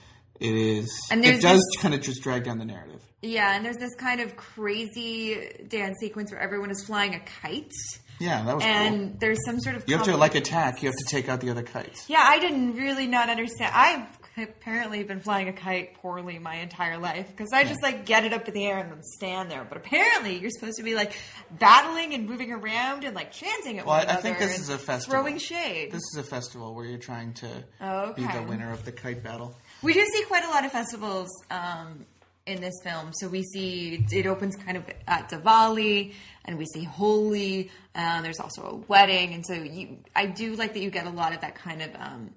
[0.42, 3.00] it is And it does this- kind of just drag down the narrative.
[3.22, 7.70] Yeah, and there's this kind of crazy dance sequence where everyone is flying a kite,
[8.18, 9.16] Yeah, that was and cool.
[9.20, 10.82] there's some sort of You have to like attack.
[10.82, 12.08] You have to take out the other kites.
[12.08, 13.72] Yeah, I didn't really not understand.
[13.74, 14.06] I've
[14.38, 18.32] apparently been flying a kite poorly my entire life because I just like get it
[18.32, 19.62] up in the air and then stand there.
[19.68, 21.12] But apparently, you're supposed to be like
[21.58, 24.68] battling and moving around and like chanting at Well, one I- I think this is
[24.70, 25.20] a festival.
[25.20, 25.92] Throwing shade.
[25.92, 27.48] This is a festival where you're trying to
[27.80, 29.54] Oh, be the winner of the kite battle.
[29.82, 32.06] We do see quite a lot of festivals um,
[32.46, 33.12] in this film.
[33.14, 36.14] So we see it opens kind of at Diwali,
[36.44, 37.70] and we see Holi.
[37.94, 41.10] Uh, there's also a wedding, and so you, I do like that you get a
[41.10, 42.30] lot of that kind of um,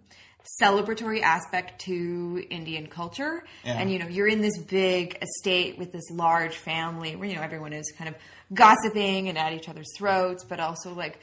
[0.62, 3.44] celebratory aspect to Indian culture.
[3.64, 3.74] Yeah.
[3.74, 7.42] And you know, you're in this big estate with this large family where you know
[7.42, 8.16] everyone is kind of
[8.54, 11.20] gossiping and at each other's throats, but also like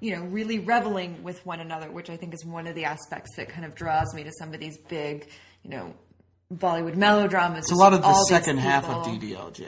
[0.00, 3.36] you know, really reveling with one another, which I think is one of the aspects
[3.36, 5.28] that kind of draws me to some of these big,
[5.62, 5.94] you know,
[6.52, 7.64] Bollywood melodramas.
[7.64, 9.66] It's a lot of the second half of DDLJ.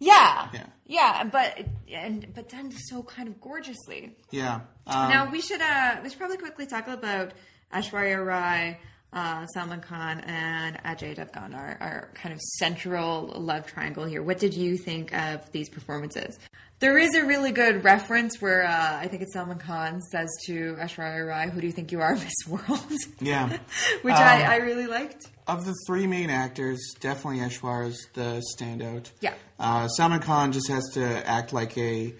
[0.00, 0.66] Yeah, Yeah.
[0.86, 1.58] yeah, but
[1.92, 4.16] and but done so kind of gorgeously.
[4.30, 4.60] Yeah.
[4.86, 7.32] Um, now we should uh we should probably quickly talk about
[7.74, 8.78] Aishwarya Rai,
[9.12, 14.22] uh, Salman Khan, and Ajay Devgan, our, our kind of central love triangle here.
[14.22, 16.38] What did you think of these performances?
[16.80, 20.76] There is a really good reference where uh, I think it's Salman Khan says to
[20.80, 23.48] Aishwarya Rai, "Who do you think you are, Miss World?" yeah.
[24.02, 25.26] Which Um, I, I really liked.
[25.48, 29.10] Of the three main actors, definitely Ashwar is the standout.
[29.20, 29.34] Yeah.
[29.58, 32.14] Uh, Salman Khan just has to act like a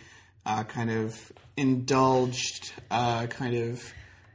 [0.47, 3.83] uh, kind of indulged, uh, kind of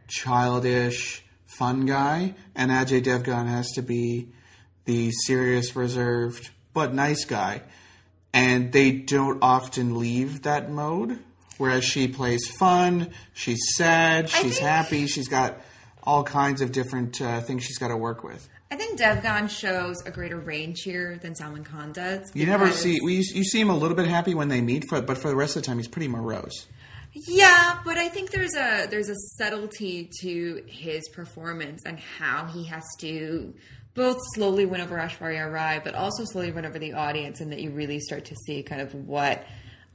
[0.08, 4.30] childish, fun guy, and Ajay Devgan has to be
[4.86, 7.62] the serious, reserved, but nice guy.
[8.34, 11.20] And they don't often leave that mode.
[11.58, 15.62] Whereas she plays fun, she's sad, she's think- happy, she's got
[16.02, 18.50] all kinds of different uh, things she's got to work with.
[18.72, 22.32] I think Devgan shows a greater range here than Salman Khan does.
[22.34, 25.00] You never see we you see him a little bit happy when they meet, for,
[25.00, 26.66] but for the rest of the time he's pretty morose.
[27.14, 32.64] Yeah, but I think there's a there's a subtlety to his performance and how he
[32.66, 33.54] has to
[33.96, 37.60] both slowly win over Aishwarya Rai, but also slowly win over the audience, and that
[37.60, 39.46] you really start to see kind of what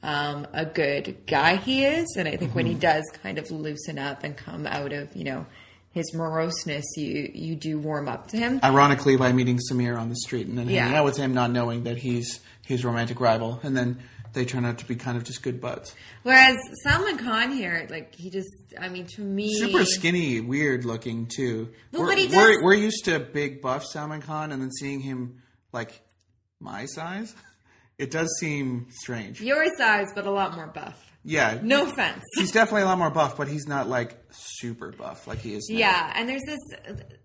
[0.02, 2.06] um, a good guy he is.
[2.16, 5.24] And I think when he does kind of loosen up and come out of you
[5.24, 5.46] know
[5.90, 8.60] his moroseness, you you do warm up to him.
[8.62, 11.00] Ironically, by meeting Samir on the street and then hanging Yeah.
[11.00, 13.98] out with him, not knowing that he's his romantic rival, and then
[14.38, 15.94] they turn out to be kind of just good buds.
[16.22, 18.48] Whereas Salman Khan here, like he just,
[18.80, 21.70] I mean, to me, Super skinny, weird looking too.
[21.92, 25.00] We're, but he we're, does- we're used to big buff Salman Khan, and then seeing
[25.00, 26.00] him like
[26.60, 27.34] my size,
[27.98, 29.40] it does seem strange.
[29.40, 31.04] your size, but a lot more buff.
[31.24, 32.22] Yeah, No offense.
[32.36, 35.68] he's definitely a lot more buff, but he's not like super buff like he is.
[35.68, 35.76] now.
[35.78, 36.58] Yeah, and there's this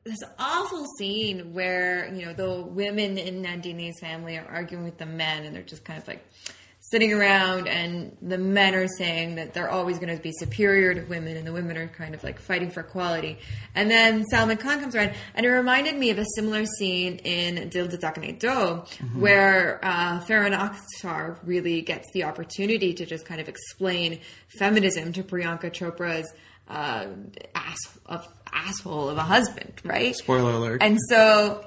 [0.04, 5.06] this awful scene where you know the women in Nandini's family are arguing with the
[5.06, 6.26] men, and they're just kind of like
[6.94, 11.02] sitting around, and the men are saying that they're always going to be superior to
[11.10, 13.40] women, and the women are kind of like fighting for equality.
[13.74, 17.70] And then Salman Khan comes around, and it reminded me of a similar scene in
[17.70, 18.84] Dil de Do,
[19.16, 24.20] where uh, Farhan Akhtar really gets the opportunity to just kind of explain
[24.60, 26.32] feminism to Priyanka Chopra's
[26.68, 27.08] uh,
[27.56, 30.16] ass of asshole of a husband, right?
[30.16, 30.84] Spoiler alert.
[30.84, 31.66] And so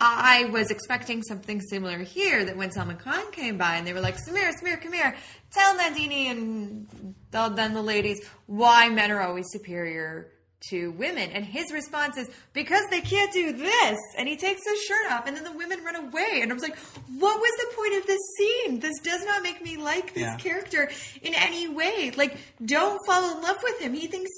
[0.00, 2.44] I was expecting something similar here.
[2.44, 5.14] That when Salman Khan came by and they were like, "Samir, Samir, come here,
[5.52, 10.32] tell Nandini and the- then the ladies why men are always superior."
[10.72, 14.82] To women, and his response is because they can't do this, and he takes his
[14.82, 16.40] shirt off, and then the women run away.
[16.42, 18.80] And I was like, "What was the point of this scene?
[18.80, 20.36] This does not make me like this Yeah.
[20.36, 20.90] character
[21.22, 22.10] in any way.
[22.16, 23.94] Like, don't fall in love with him.
[23.94, 24.30] He thinks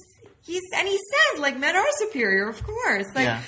[0.42, 3.06] he's and he says like men are superior, of course.
[3.14, 3.40] Like, Yeah.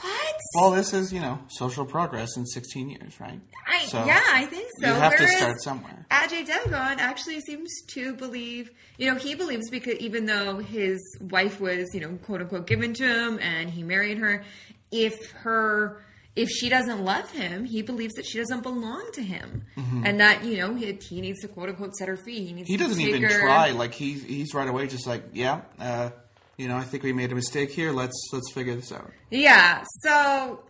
[0.00, 0.34] What?
[0.54, 3.40] Well, this is you know social progress in 16 years, right?
[3.66, 4.88] I, So, yeah, I think so.
[4.88, 6.06] you have to start somewhere.
[6.10, 11.60] Ajay Devgan actually seems to believe, you know, he believes because even though his wife
[11.60, 14.44] was, you know, quote unquote given to him and he married her,
[14.90, 16.02] if her
[16.36, 19.64] if she doesn't love him, he believes that she doesn't belong to him,
[20.04, 22.44] and that you know he, he needs to quote unquote set her free.
[22.46, 22.72] He needs Mm-hmm.
[22.72, 23.70] He doesn't even her- try.
[23.72, 26.10] Like he's he's right away just like, yeah, uh,
[26.58, 27.92] you know, I think we made a mistake here.
[27.92, 29.10] Let's let's figure this out.
[29.30, 30.60] Yeah, so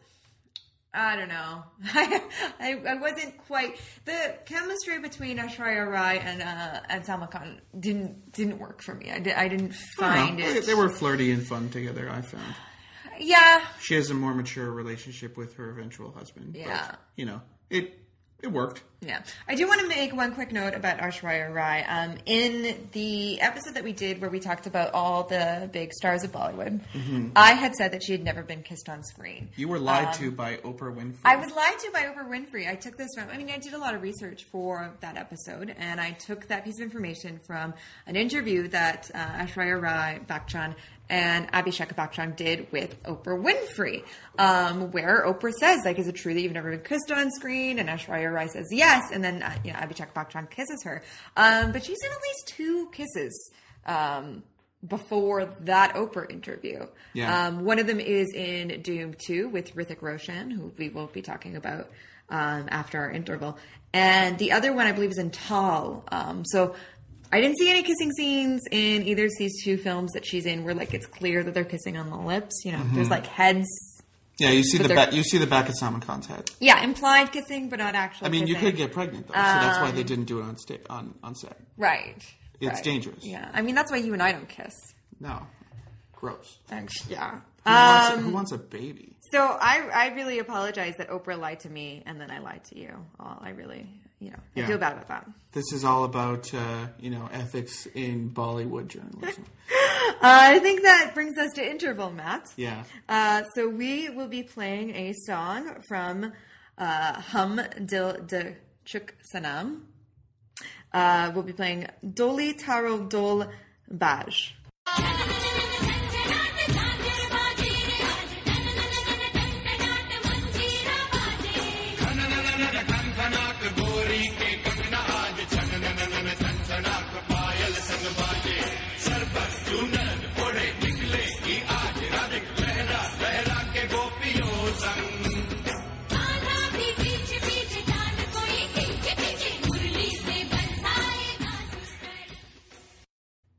[0.94, 1.64] I don't know.
[1.85, 2.22] I,
[2.61, 8.33] I I wasn't quite the chemistry between Aishwarya Rai and uh, and Salman Khan didn't
[8.33, 9.11] didn't work for me.
[9.11, 10.46] I, did, I didn't I find know.
[10.46, 10.66] it.
[10.66, 12.09] They were flirty and fun together.
[12.09, 12.55] I found
[13.20, 16.53] yeah, she has a more mature relationship with her eventual husband.
[16.53, 16.94] but, Yeah.
[17.16, 17.98] you know, it
[18.40, 18.83] it worked.
[19.01, 21.85] Yeah, I do want to make one quick note about Aishwarya Rai.
[21.85, 26.24] Um, in the episode that we did where we talked about all the big stars
[26.24, 26.81] of Bollywood,
[27.37, 29.51] I had said that she had never been kissed on screen.
[29.57, 31.14] You were lied to by Oprah Winfrey.
[31.14, 32.68] Um, I was lied to by Oprah Winfrey.
[32.68, 35.74] I took this from, I mean, I did a lot of research for that episode,
[35.79, 37.74] and I took that piece of information from
[38.07, 40.74] an interview that uh, Aishwarya Rai Bachchan
[41.11, 44.05] and Abhishek Bachchan did with Oprah Winfrey,
[44.38, 47.79] um, where Oprah says, like, is it true that you've never been kissed on screen?
[47.79, 51.03] And Aishwarya Rai says yes, and then, uh, you know, Abhishek Bachchan kisses her.
[51.37, 53.51] Um, but she's in at least two kisses.
[53.87, 54.42] Um,
[54.87, 56.87] before that Oprah interview.
[57.12, 57.49] Yeah.
[57.49, 61.21] Um, one of them is in Dhoom 2 with Hrithik Roshan, who we will be
[61.21, 61.90] talking about
[62.29, 63.59] um, after our interval.
[63.92, 66.05] And the other one, I believe, is in Taal.
[66.12, 66.77] Um, so
[67.33, 70.64] I didn't see any kissing scenes in either of these two films that she's in
[70.64, 72.62] where, like, it's clear that they're kissing on the lips.
[72.64, 72.95] You know, Mm-hmm.
[72.95, 73.67] there's, like, heads.
[74.38, 75.12] yeah, you see the back.
[75.12, 76.51] You see the back of Salman Khan's head.
[76.61, 79.79] Yeah, implied kissing, but not actual I mean, you could get pregnant though, so that's
[79.81, 81.57] why Um, they didn't do it on sta- on on set.
[81.77, 82.17] Right.
[82.61, 82.85] It's right.
[82.85, 83.25] dangerous.
[83.25, 83.51] Yeah.
[83.53, 84.75] I mean, that's why you and I don't kiss.
[85.21, 85.43] No,
[86.12, 86.59] gross.
[86.71, 87.41] Actually, yeah.
[87.64, 89.12] Who, wants, Um, who wants a baby?
[89.33, 92.79] So I, I really apologize that Oprah lied to me and then I lied to
[92.79, 92.95] you.
[93.21, 93.87] Oh, I really,
[94.21, 94.67] you know, I Yeah.
[94.67, 95.27] feel bad about that.
[95.53, 99.45] This is all about uh, you know ethics in Bollywood journalism.
[99.71, 102.53] Uh, I think that brings us to interval, Matt.
[102.57, 102.85] Yeah.
[103.09, 106.33] Uh, so we will be playing a song from
[106.77, 109.83] uh, Hum Dil De Chuke Sanam.
[110.93, 113.49] Uh, we'll be playing Dholi Taro Dhol
[113.93, 114.53] Baaje.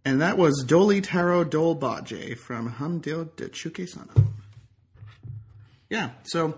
[0.09, 4.25] And that was Dholi Taro Dhol Baaje from Hum Dil de Chuke Sanam.
[5.87, 6.57] Yeah, so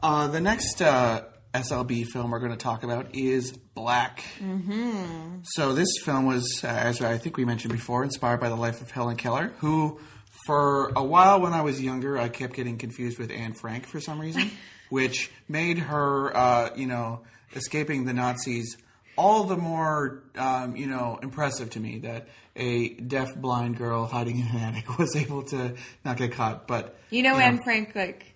[0.00, 4.22] uh, the next uh, SLB film we're going to talk about is Black.
[4.38, 5.38] Mm-hmm.
[5.42, 8.80] So this film was, uh, as I think we mentioned before, inspired by the life
[8.80, 9.98] of Helen Keller, who,
[10.46, 14.00] for a while when I was younger, I kept getting confused with Anne Frank for
[14.00, 14.48] some reason,
[14.90, 17.22] which made her, uh, you know,
[17.56, 18.76] escaping the Nazis
[19.22, 24.38] all the more, um, you know, impressive to me that a deaf blind girl hiding
[24.40, 26.66] in an attic was able to not get caught.
[26.66, 28.34] But You know, Anne Frank like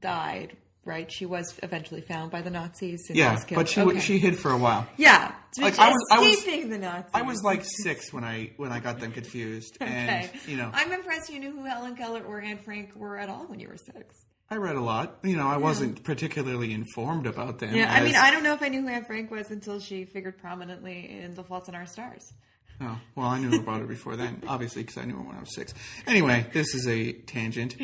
[0.00, 1.10] died, right?
[1.12, 3.00] She was eventually found by the Nazis.
[3.08, 4.00] And yeah, but she Okay.
[4.00, 4.86] she hid for a while.
[4.96, 7.10] yeah, Like, I was- I was- escaping the Nazis.
[7.14, 10.38] I was like six when I when I got them confused, and okay.
[10.46, 13.44] you know I'm impressed you knew who Helen Keller or Anne Frank were at all
[13.46, 14.14] when you were six.
[14.50, 15.18] I read a lot.
[15.22, 17.74] You know, I wasn't particularly informed about them.
[17.74, 20.04] Yeah, I mean, I don't know if I knew who Anne Frank was until she
[20.06, 22.32] figured prominently in The Fault in Our Stars.
[22.80, 25.40] Oh, well, I knew about her before then, obviously, because I knew her when I
[25.40, 25.74] was six.
[26.06, 27.76] Anyway, this is a tangent.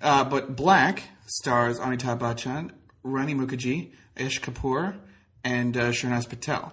[0.00, 2.70] Uh, but Black stars Amitabh Bachchan,
[3.02, 4.96] Rani Mukherjee, Ish Kapoor,
[5.44, 6.72] and uh, Shernaz Patel.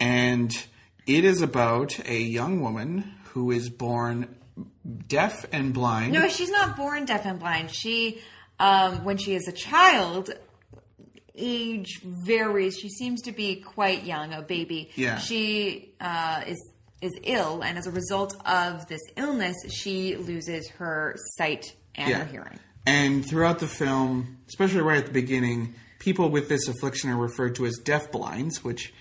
[0.00, 0.52] And
[1.06, 4.36] it is about a young woman who is born
[5.06, 6.12] deaf and blind.
[6.12, 7.70] No, she's not born deaf and blind.
[7.70, 8.20] She,
[8.64, 10.30] um, when she is a child,
[11.34, 12.78] age varies.
[12.78, 14.90] She seems to be quite young, a baby.
[14.94, 15.18] Yeah.
[15.18, 16.70] She uh, is
[17.02, 22.24] is ill, and as a result of this illness, she loses her sight and her
[22.24, 22.58] hearing.
[22.86, 27.56] And throughout the film, especially right at the beginning, people with this affliction are referred
[27.56, 28.94] to as deaf blinds, which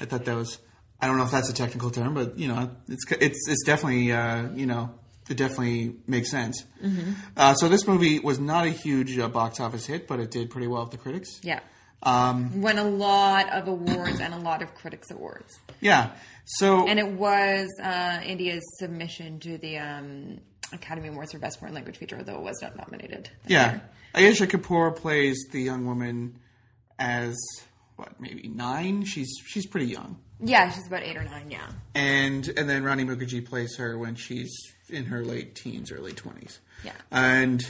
[0.00, 0.58] I thought that was
[1.02, 4.12] I don't know if that's a technical term, but you know, it's it's it's definitely
[4.12, 4.94] uh, you know
[5.30, 6.64] it definitely makes sense.
[6.82, 7.12] Mm-hmm.
[7.36, 10.50] Uh, so this movie was not a huge uh, box office hit, but it did
[10.50, 11.40] pretty well with the critics.
[11.42, 11.60] Yeah.
[12.02, 15.58] Um, Won a lot of awards and a lot of critics awards.
[15.80, 16.10] yeah.
[16.44, 20.40] So And it was uh, India's submission to the um,
[20.72, 23.30] Academy Awards for Best Foreign Language Feature, although it was not nominated.
[23.46, 23.72] Yeah.
[23.72, 23.82] year.
[24.14, 26.40] Ayesha Kapoor plays the young woman
[26.98, 27.36] as
[27.96, 29.04] what, maybe nine?
[29.04, 30.18] She's she's pretty young.
[30.42, 31.70] Yeah, she's about eight or nine, yeah.
[31.94, 34.50] And and then Rani Mukherjee plays her when she's
[34.90, 36.60] in her late teens, early twenties.
[36.84, 36.92] Yeah.
[37.10, 37.64] And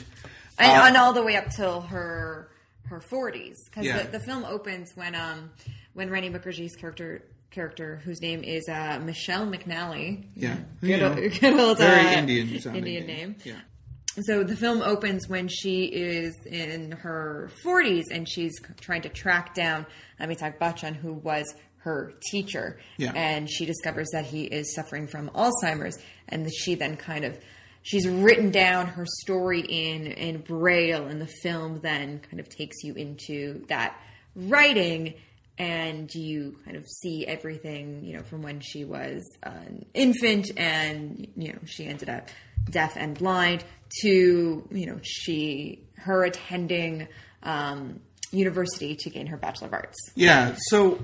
[0.59, 2.49] and, Uh, and all the way up till her
[2.87, 4.03] her 40s because Yeah.
[4.03, 5.51] the, the film opens when um
[5.93, 10.57] when Rani Mukherjee's character character whose name is uh, Michelle McNally Yeah.
[10.81, 13.59] good, old- good old very uh, Indian Indian name Yeah.
[14.23, 19.53] so the film opens when she is in her 40s and she's trying to track
[19.55, 19.85] down
[20.19, 21.45] Amitabh Bachchan who was
[21.79, 23.11] her teacher Yeah.
[23.15, 25.97] and she discovers that he is suffering from Alzheimer's
[26.31, 27.37] and she then kind of
[27.83, 32.83] she's written down her story in in braille and the film then kind of takes
[32.83, 33.95] you into that
[34.35, 35.13] writing
[35.57, 41.27] and you kind of see everything you know from when she was an infant and
[41.35, 42.29] you know she ended up
[42.69, 43.63] deaf and blind
[44.01, 47.07] to you know she her attending
[47.43, 47.99] um,
[48.31, 50.55] university to gain her bachelor of arts Yeah.
[50.69, 50.99] So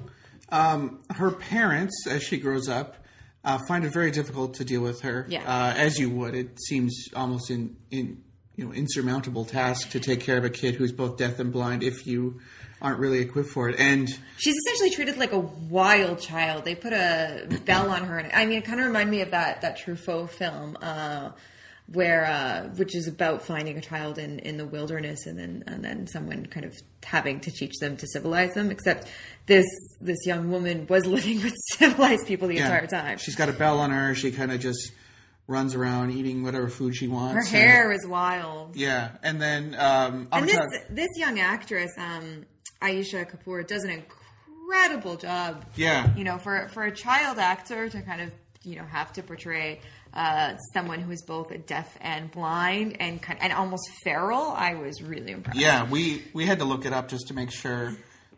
[0.50, 2.96] um, her parents, as she grows up,
[3.44, 5.26] uh, find it very difficult to deal with her.
[5.30, 5.42] Yeah.
[5.42, 8.24] Uh, as you would, it seems almost in in
[8.56, 11.84] you know insurmountable task to take care of a kid who's both deaf and blind
[11.84, 12.40] if you
[12.82, 13.80] aren't really equipped for it.
[13.80, 14.08] And
[14.38, 16.66] She's essentially treated like a wild child.
[16.66, 19.32] They put a bell on her, and I mean, it kind of reminded me of
[19.32, 21.32] that that Truffaut film, uh,
[21.92, 25.84] where uh, which is about finding a child in, in the wilderness, and then and
[25.84, 28.72] then someone kind of having to teach them to civilize them.
[28.72, 29.08] Except
[29.46, 29.66] this
[30.02, 33.18] this young woman was living with civilized people the yeah, entire time.
[33.18, 34.14] she's got a bell on her.
[34.16, 34.92] She kind of just
[35.48, 37.48] runs around eating whatever food she Her wants.
[37.54, 38.76] and- hair is wild.
[38.76, 40.60] yeah, and then um, And this
[40.90, 42.46] this young actress, um,
[42.82, 48.02] Aisha Kapoor, does an incredible job yeah, you know, for for a child actor to
[48.02, 48.34] kind of
[48.68, 49.80] you know have to portray
[50.14, 55.02] uh, someone who is both deaf and blind and kind and almost feral, I was
[55.02, 55.60] really impressed.
[55.60, 55.90] yeah.
[55.90, 57.94] We we had to look it up just to make sure,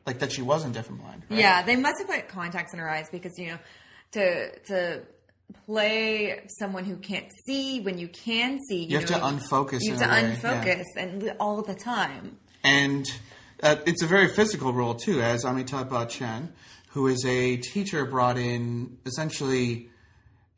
[0.05, 1.23] like that she wasn't deaf and blind.
[1.29, 1.39] right?
[1.39, 3.59] Yeah, they must have put contacts in her eyes because you know
[4.11, 5.01] to to
[5.65, 9.79] play someone who can't see when you can see, you, You have know, to unfocus
[9.81, 10.35] You have to way, yeah.
[10.35, 12.37] unfocus and all the time.
[12.63, 13.05] and
[13.63, 16.49] uh, it's a very physical role too, as Amitabh Bachchan,
[16.89, 18.97] who is a teacher brought in.
[19.05, 19.89] Essentially,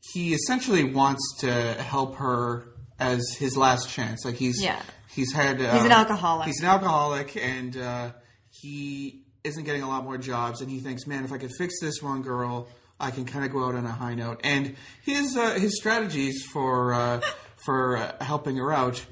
[0.01, 2.67] he essentially wants to help her
[2.99, 4.25] as his last chance.
[4.25, 4.81] Like he's Yeah.
[5.13, 6.47] he's had uh, He's an alcoholic.
[6.47, 8.11] He's an alcoholic, and uh,
[8.49, 10.61] he isn't getting a lot more jobs.
[10.61, 12.67] And he thinks, man, if I could fix this one girl.
[12.99, 16.43] I can kind of go out on a high note, and his uh, his strategies
[16.45, 17.21] for uh,
[17.65, 19.03] for uh, helping her out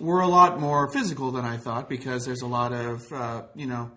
[0.00, 3.66] were a lot more physical than I thought because there's a lot of uh, you
[3.68, 3.92] know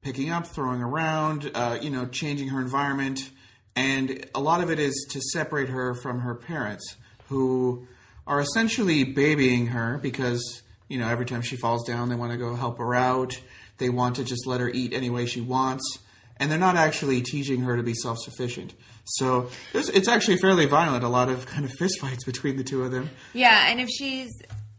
[0.00, 3.28] picking up, throwing around, uh, you know, changing her environment,
[3.76, 6.96] and a lot of it is to separate her from her parents,
[7.28, 7.86] who
[8.26, 12.38] are essentially babying her because you know every time she falls down, they want to
[12.38, 13.40] go help her out.
[13.78, 15.98] They want to just let her eat any way she wants.
[16.36, 18.72] And they're not actually teaching her to be self-sufficient.
[19.04, 21.04] So it's actually fairly violent.
[21.04, 23.10] A lot of kind of fistfights between the two of them.
[23.32, 24.30] Yeah, and if she's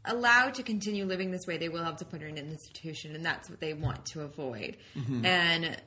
[0.05, 3.15] allowed to continue living this way, they will have to put her in an institution,
[3.15, 4.77] and that's what they want to avoid.
[4.95, 5.25] Mm-hmm.
[5.25, 5.77] And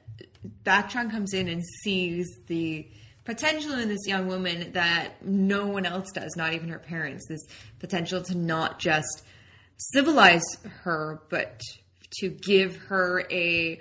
[0.64, 2.88] Bachchan comes in and sees the
[3.24, 7.26] potential in this young woman that no one else does, not even her parents.
[7.28, 7.44] This
[7.80, 9.22] potential to not just
[9.92, 10.44] civilize
[10.82, 11.60] her, but
[12.20, 13.80] to give her a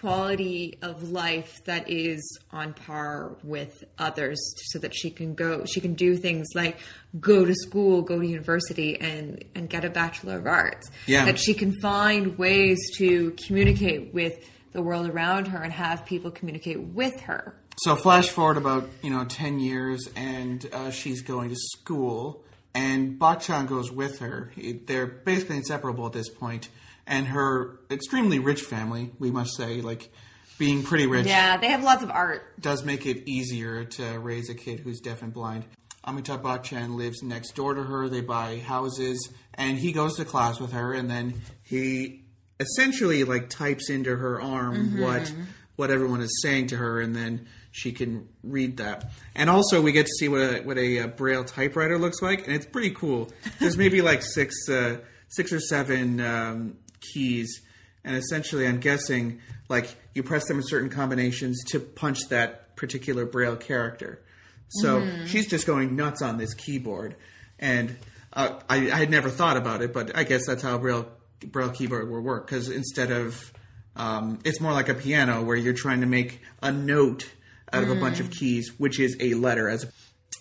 [0.00, 4.38] quality of life that is on par with others
[4.70, 6.78] so that she can go she can do things like
[7.20, 11.26] go to school go to university and and get a bachelor of arts Yeah.
[11.26, 14.32] that she can find ways to communicate with
[14.72, 19.10] the world around her and have people communicate with her So flash forward about you
[19.10, 22.44] know ten years, and uh, she's going to school,
[22.74, 24.52] and Bachchan goes with her.
[24.86, 26.68] They're basically inseparable at this point,
[27.10, 30.10] and her extremely rich family, we must say, like
[30.58, 34.48] being pretty rich, yeah they have lots of art does make it easier to raise
[34.48, 35.64] a kid who's deaf and blind.
[36.06, 38.08] Amitabh Bachchan lives next door to her.
[38.08, 42.22] They buy houses, and he goes to class with her, and then he
[42.58, 45.32] essentially like types into her arm what
[45.76, 49.10] what everyone is saying to her, and then she can read that.
[49.34, 52.46] And also, we get to see what a what a, uh braille typewriter looks like,
[52.46, 53.30] and it's pretty cool.
[53.58, 54.98] There's maybe like six uh,
[55.28, 57.60] six or seven um, keys,
[58.04, 63.26] and essentially, I'm guessing like you press them in certain combinations to punch that particular
[63.26, 64.22] braille character.
[64.68, 67.16] So she's just going nuts on this keyboard,
[67.58, 67.96] and
[68.32, 71.08] uh, I, I had never thought about it, but I guess that's how braille
[71.44, 72.46] braille keyboard will work.
[72.46, 73.52] Because instead of
[73.96, 77.28] um, it's more like a piano where you're trying to make a note
[77.72, 79.68] out of a bunch of keys, which is a letter.
[79.68, 79.86] As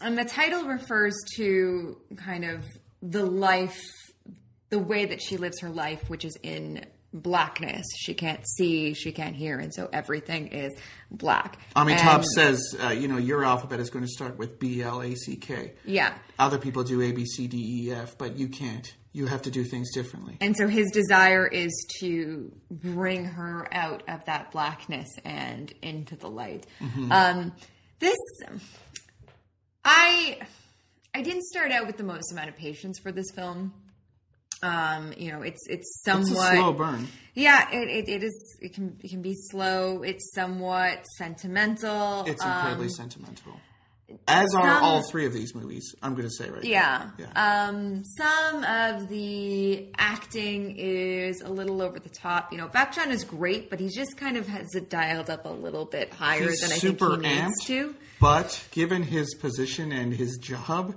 [0.01, 2.65] And the title refers to kind of
[3.01, 3.81] the life,
[4.69, 7.85] the way that she lives her life, which is in blackness.
[7.97, 10.71] She can't see, she can't hear, and so everything is
[11.09, 11.57] black.
[11.75, 15.01] Amitabh And- says, uh, you know, your alphabet is going to start with B L
[15.01, 15.73] A C K.
[15.85, 16.13] Yeah.
[16.37, 18.93] Other people do A B C D E F, but you can't.
[19.11, 20.37] You have to do things differently.
[20.39, 26.29] And so his desire is to bring her out of that blackness and into the
[26.29, 26.67] light.
[27.09, 27.53] Um,
[27.97, 28.15] this,
[29.83, 30.37] I,
[31.13, 33.73] I didn't start out with the most amount of patience for this film.
[34.61, 37.07] Um, you know, it's it's It's somewhat a slow burn.
[37.33, 38.57] yeah, it, it, it is.
[38.61, 40.03] It can it can be slow.
[40.03, 42.25] It's somewhat sentimental.
[42.25, 43.53] It's um, incredibly sentimental.
[44.27, 47.09] As are some- all three of these movies, I'm going to say right Yeah.
[47.19, 47.25] now.
[47.35, 47.67] Yeah.
[47.67, 52.51] Um, some of the acting is a little over the top.
[52.51, 55.49] You know, Bachchan is great, but he just kind of has it dialed up a
[55.49, 57.95] little bit higher He's than I think he needs amped, to.
[58.19, 60.95] But given his position and his job,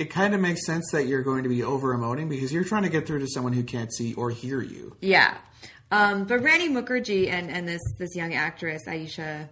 [0.00, 2.84] it kind of makes sense that you're going to be over emoting because you're trying
[2.84, 4.96] to get through to someone who can't see or hear you.
[5.02, 5.36] Yeah.
[5.90, 9.46] Um, but Rani Mukherjee and, and this this young actress Aisha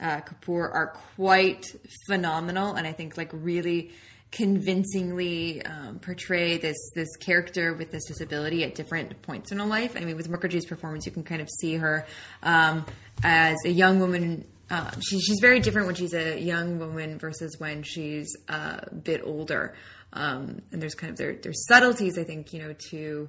[0.00, 1.66] uh, Kapoor are quite
[2.08, 3.92] phenomenal, and I think like really
[4.32, 9.96] convincingly um, portray this this character with this disability at different points in her life.
[9.96, 12.04] I mean, with Mukherjee's performance, you can kind of see her
[12.42, 12.84] um,
[13.22, 14.44] as a young woman.
[14.74, 19.20] Uh, she, she's very different when she's a young woman versus when she's a bit
[19.24, 19.74] older.
[20.12, 23.28] Um, and there's kind of there, there's subtleties, I think, you know, to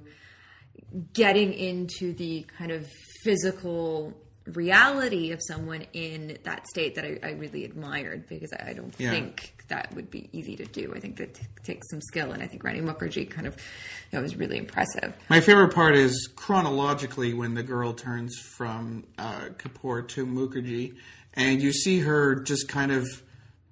[1.12, 2.86] getting into the kind of
[3.22, 4.12] physical
[4.46, 8.94] reality of someone in that state that I, I really admired because I, I don't
[8.98, 9.10] Yeah.
[9.10, 10.92] think that would be easy to do.
[10.94, 13.56] I think that t- takes some skill, and I think Rani Mukherjee kind of
[14.12, 15.12] you know, was really impressive.
[15.28, 20.94] My favorite part is chronologically when the girl turns from uh, Kapoor to Mukherjee,
[21.36, 23.06] and you see her just kind of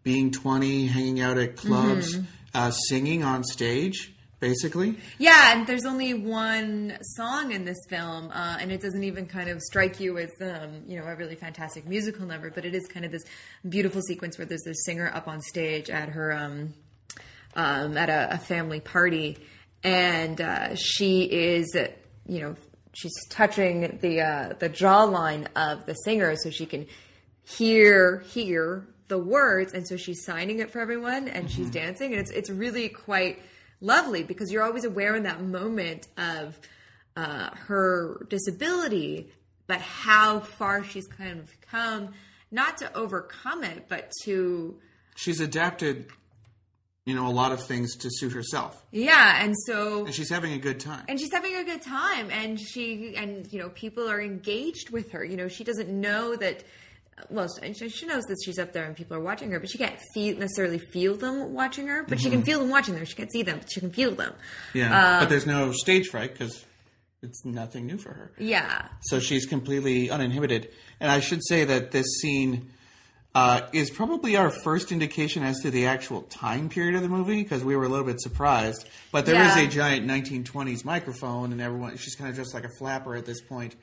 [0.02, 2.24] being 20, hanging out at clubs, Mm-hmm.
[2.54, 4.96] uh, singing on stage, basically.
[5.18, 9.48] Yeah, and there's only one song in this film, uh, and it doesn't even kind
[9.48, 12.86] of strike you as um, you know a really fantastic musical number, but it is
[12.86, 13.24] kind of this
[13.68, 16.74] beautiful sequence where there's this singer up on stage at her um,
[17.56, 19.38] um, at a, a family party,
[19.82, 21.74] and uh, she is
[22.26, 22.56] you know
[22.92, 26.86] she's touching the uh, the jawline of the singer so she can
[27.44, 29.72] hear hear the words.
[29.74, 32.12] And so she's signing it for everyone and she's dancing.
[32.12, 33.42] And it's it's really quite
[33.80, 36.58] lovely because you're always aware in that moment of
[37.16, 39.30] uh, her disability
[39.66, 42.10] but how far she's kind of come
[42.50, 44.78] not to overcome it but to
[45.16, 46.06] She's adapted,
[47.06, 50.54] you know, a lot of things to suit herself, yeah and so and she's having
[50.54, 51.04] a good time.
[51.08, 52.30] and she's having a good time.
[52.30, 55.24] And she and you know people are engaged with her.
[55.24, 56.64] You know she doesn't know that
[57.30, 59.78] well she she knows that she's up there and people are watching her but she
[59.78, 63.14] can't feel necessarily feel them watching her but she can feel them watching her she
[63.14, 64.32] can't see them but she can feel them
[64.72, 66.64] Yeah, but there's no stage fright because
[67.22, 68.32] it's nothing new for her.
[68.38, 70.70] yeah So she's completely uninhibited.
[71.00, 72.70] And I should say that this scene
[73.34, 77.42] uh, is probably our first indication as to the actual time period of the movie
[77.42, 78.86] because we were a little bit surprised.
[79.10, 79.62] But there is Yeah.
[79.62, 83.40] a giant 1920s microphone, and everyone she's kind of dressed like a flapper at this
[83.40, 83.74] point.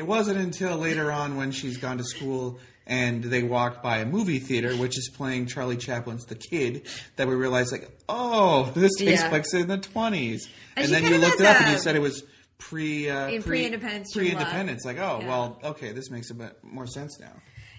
[0.00, 4.06] It wasn't until later on when she's gone to school and they walk by a
[4.06, 6.86] movie theater, which is playing Charlie Chaplin's The Kid,
[7.16, 9.28] that we realized, like, oh, this takes Yeah.
[9.28, 10.48] place in the 20s.
[10.74, 12.22] And, And then you looked it up and you said it was
[12.56, 14.86] pre uh, In pre- pre-independence, pre-independence.
[14.86, 15.28] Like, oh, Yeah.
[15.28, 17.32] well, okay, this makes a bit more sense now.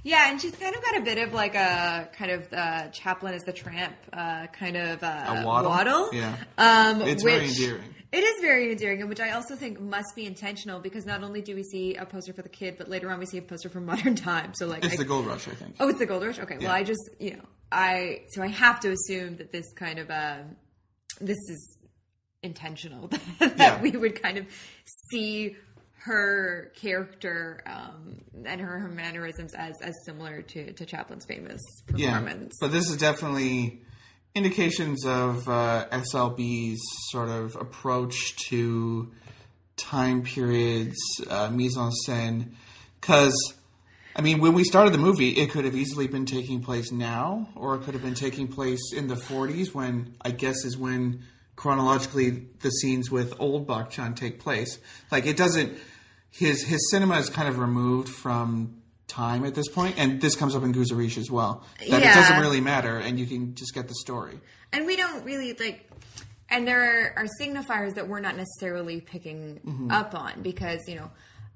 [0.04, 3.34] yeah and she's kind of got a bit of like a kind of uh, Chaplin
[3.34, 6.10] as the tramp uh, kind of uh, A waddle?
[6.14, 6.36] Yeah.
[6.60, 7.96] um, It's which, very endearing.
[8.12, 11.42] It is very endearing, and which I also think must be intentional because not only
[11.42, 13.70] do we see a poster for the kid, but later on we see a poster
[13.70, 14.58] for Modern Times.
[14.60, 15.76] So like, It's I- the Gold Rush, I think.
[15.80, 16.40] oh, it's the Gold Rush.
[16.40, 19.98] Okay, well, I just you know I so I have to assume that this kind
[20.00, 20.56] of um
[21.22, 21.78] this is
[22.44, 23.08] intentional
[23.40, 23.82] that Yeah.
[23.82, 24.46] we would kind of
[25.12, 25.56] see
[26.04, 31.62] her character um, and her, her mannerisms as as similar to to Chaplin's famous
[31.96, 32.58] Yeah, performance.
[32.60, 33.84] but this is definitely
[34.34, 39.12] indications of uh, SLB's sort of approach to
[39.78, 40.98] time periods,
[41.30, 42.52] uh, mise en scène.
[43.00, 43.54] Because,
[44.16, 47.50] I mean, when we started the movie, it could have easily been taking place now,
[47.56, 51.24] or it could have been taking place in the 40s, when I guess is when
[51.56, 54.80] chronologically the scenes with old Bachchan take place.
[55.12, 55.78] Like, it doesn't.
[56.34, 58.81] His his cinema is kind of removed from
[59.12, 61.64] time at this point, and this comes up in Guzaarish as well.
[61.80, 62.12] That Yeah.
[62.12, 64.40] it doesn't really matter, and you can just get the story.
[64.74, 65.88] and we don't really like
[66.50, 69.92] and there are, are signifiers that we're not necessarily picking Mm-hmm.
[69.92, 71.10] up on because you know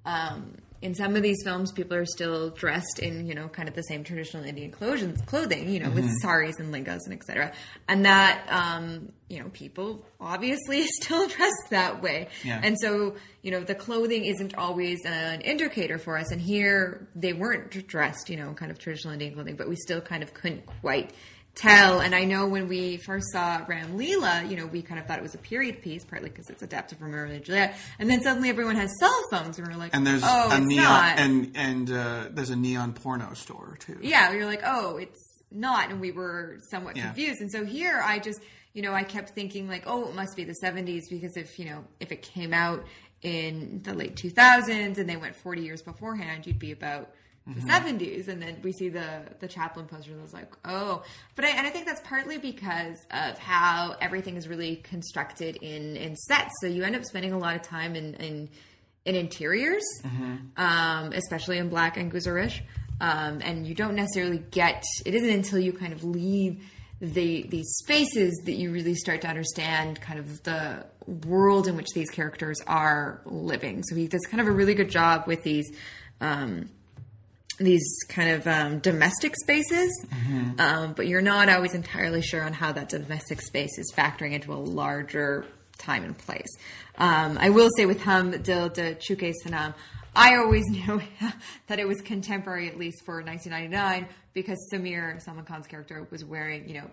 [0.05, 3.75] um, in some of these films, people are still dressed in, you know, kind of
[3.75, 7.53] the same traditional Indian clothing, clothing you know, with saris and lingas and etc.
[7.87, 12.27] And that, um, you know, people obviously still dress that way.
[12.43, 12.61] Yeah.
[12.63, 16.31] And so, you know, the clothing isn't always an indicator for us.
[16.31, 20.01] And here they weren't dressed, you know, kind of traditional Indian clothing, but we still
[20.01, 21.11] kind of couldn't quite
[21.55, 22.01] tell.
[22.01, 25.17] And I know when we first saw Ram Leela, you know, we kind of thought
[25.19, 27.75] it was a period piece, partly because it's adapted from Romeo and Juliet.
[27.99, 30.65] And then suddenly everyone has cell phones, and we're like, And there's oh, a it's
[30.67, 31.17] neon not.
[31.19, 33.97] and and uh, there's a neon porno store too.
[34.01, 37.05] yeah, you're like, oh, it's not, and we were somewhat Yeah.
[37.05, 37.39] confused.
[37.41, 38.41] And so here, I just,
[38.73, 41.65] you know, I kept thinking like, oh, it must be the '70s because if you
[41.65, 42.83] know, if it came out
[43.21, 47.09] in the late 2000s and they went 40 years beforehand, you'd be about
[47.47, 48.27] the 70s.
[48.27, 51.03] And then we see the the Chaplin poster, and I was like, oh,
[51.35, 55.95] but I and I think that's partly because of how everything is really constructed in
[55.95, 56.53] in sets.
[56.61, 58.49] So you end up spending a lot of time in in
[59.05, 59.85] in interiors,
[60.57, 62.61] um, especially in Black and Guzaarish.
[62.99, 66.63] Um, and you don't necessarily get it isn't until you kind of leave
[67.01, 70.85] the these spaces that you really start to understand kind of the
[71.27, 73.83] world in which these characters are living.
[73.83, 75.69] So he does kind of a really good job with these
[76.21, 76.69] um,
[77.57, 80.05] these kind of um, domestic spaces,
[80.59, 84.53] um, but you're not always entirely sure on how that domestic space is factoring into
[84.53, 85.45] a larger
[85.77, 86.57] time and place.
[86.97, 89.73] Um, I will say with Hum Dil de Chuke Sanam,
[90.15, 91.01] I always knew
[91.67, 96.67] that it was contemporary, at least for 1999, because Samir Salman Khan's character was wearing,
[96.67, 96.89] you know,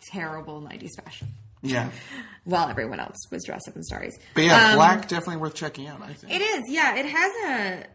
[0.00, 1.28] terrible 90s fashion,
[1.62, 1.90] Yeah,
[2.44, 4.18] while everyone else was dressed up in stories.
[4.34, 6.00] but yeah, Um, Black definitely worth checking out.
[6.02, 6.32] I think.
[6.34, 6.96] it is, yeah.
[6.96, 7.32] It has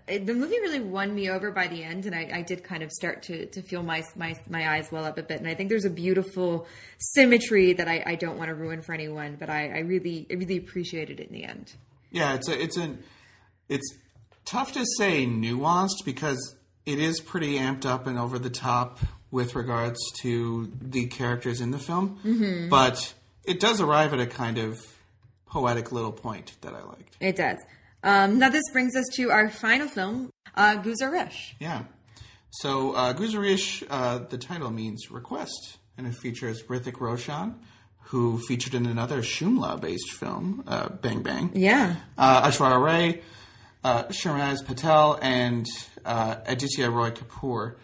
[0.07, 2.63] a it, the movie really won me over by the end, and I, I did
[2.63, 5.39] kind of start to to feel my my my eyes well up a bit.
[5.39, 6.67] And I think there's a beautiful
[6.99, 10.35] symmetry that I, I don't want to ruin for anyone, but I, I really I
[10.35, 11.73] really appreciated it in the end.
[12.11, 13.03] Yeah, it's a, it's an
[13.67, 13.95] it's
[14.45, 16.55] tough to say nuanced because
[16.85, 18.99] it is pretty amped up and over the top
[19.31, 22.69] with regards to the characters in the film, Mm-hmm.
[22.69, 23.14] but
[23.47, 24.79] it does arrive at a kind of
[25.45, 27.17] poetic little point that I liked.
[27.19, 27.59] It does.
[28.03, 31.53] Um, now this brings us to our final film, uh, Guzaarish.
[31.59, 31.83] Yeah.
[32.51, 37.55] So uh, Guzaarish, uh, the title means request, and it features Hrithik Roshan,
[38.03, 41.51] who featured in another Shumla-based film, uh, Bang Bang.
[41.53, 43.21] Yeah, uh, Aishwarya Rai,
[43.83, 45.65] uh, Shernaz Patel, and
[46.05, 47.75] uh, Aditya Roy Kapoor.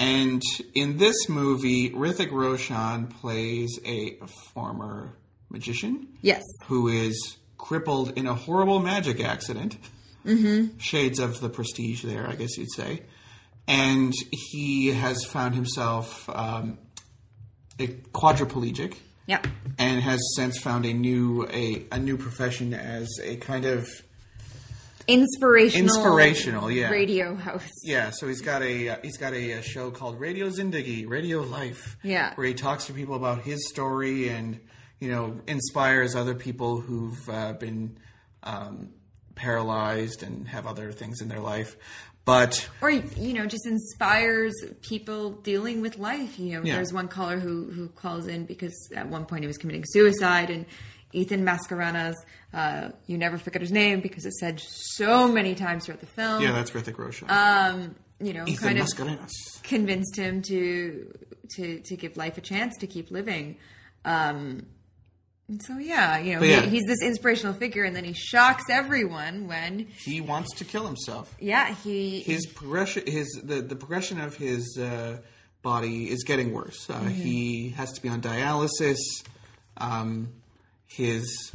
[0.00, 0.42] And
[0.74, 4.16] in this movie, Hrithik Roshan plays a
[4.54, 5.18] former
[5.50, 9.76] magician yes, who is crippled in a horrible magic accident.
[10.24, 10.78] Mm-hmm.
[10.78, 13.02] Shades of the prestige there, I guess you'd say.
[13.68, 16.78] And he has found himself um,
[17.78, 18.96] a quadriplegic
[19.26, 19.42] yeah,
[19.78, 23.86] and has since found a new a, a new profession as a kind of
[25.12, 26.88] inspirational, Inspirational, yeah.
[26.90, 27.70] radio host.
[27.84, 28.10] yeah.
[28.10, 31.96] So he's got a uh, he's got a, uh show called Radio Zindagi, Radio Life,
[32.02, 32.34] Yeah.
[32.34, 34.60] where he talks to people about his story and
[35.00, 37.98] you know inspires other people who've uh, been
[38.42, 38.90] um,
[39.34, 41.76] paralyzed and have other things in their life.
[42.26, 44.52] But or you know just inspires
[44.82, 46.74] people dealing with life you know Yeah.
[46.76, 50.50] there's one caller who who calls in because at one point he was committing suicide
[50.50, 50.66] and
[51.12, 52.14] Ethan Mascarenhas
[52.52, 56.42] uh, you never forget his name because it's said so many times throughout the film
[56.42, 57.28] yeah, that's Hrithik Roshan.
[57.30, 59.30] um you know Ethan kind of Mascarenhas.
[59.62, 61.12] convinced him to
[61.56, 63.56] to to give life a chance to keep living
[64.04, 64.66] um
[65.48, 66.60] and so yeah you know yeah.
[66.62, 70.86] He, he's this inspirational figure and then he shocks everyone when He wants to kill
[70.86, 71.34] himself.
[71.40, 75.18] yeah he his progression his the, the progression of his uh,
[75.62, 78.98] body is getting worse uh, he has to be on dialysis
[79.76, 80.32] um,
[80.90, 81.52] his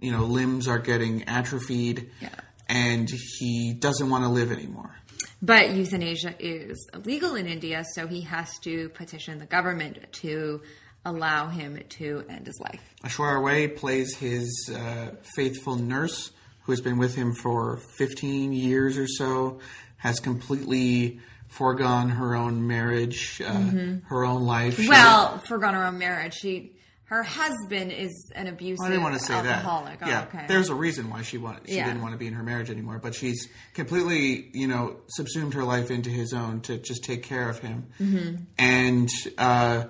[0.00, 2.28] you know limbs are getting atrophied Yeah.
[2.68, 4.94] and he doesn't want to live anymore
[5.40, 10.60] But euthanasia is illegal in India, so he has to petition the government to
[11.04, 12.82] allow him to end his life.
[13.04, 16.32] Aishwarya Rai plays his uh, faithful nurse
[16.64, 19.60] who has been with him for 15 years or so
[19.98, 23.70] has completely foregone her own marriage uh,
[24.12, 26.34] her own life She- Well, forgone her own marriage.
[26.34, 26.72] She,
[27.08, 30.00] her husband is an abusive I didn't want to say alcoholic.
[30.00, 30.06] that.
[30.06, 30.44] Oh, yeah, okay.
[30.46, 31.86] there's a reason why she wanted, she Yeah.
[31.86, 32.98] didn't want to be in her marriage anymore.
[33.02, 37.48] But she's completely, you know, subsumed her life into his own to just take care
[37.48, 37.86] of him.
[37.98, 38.42] Mm-hmm.
[38.58, 39.84] And uh,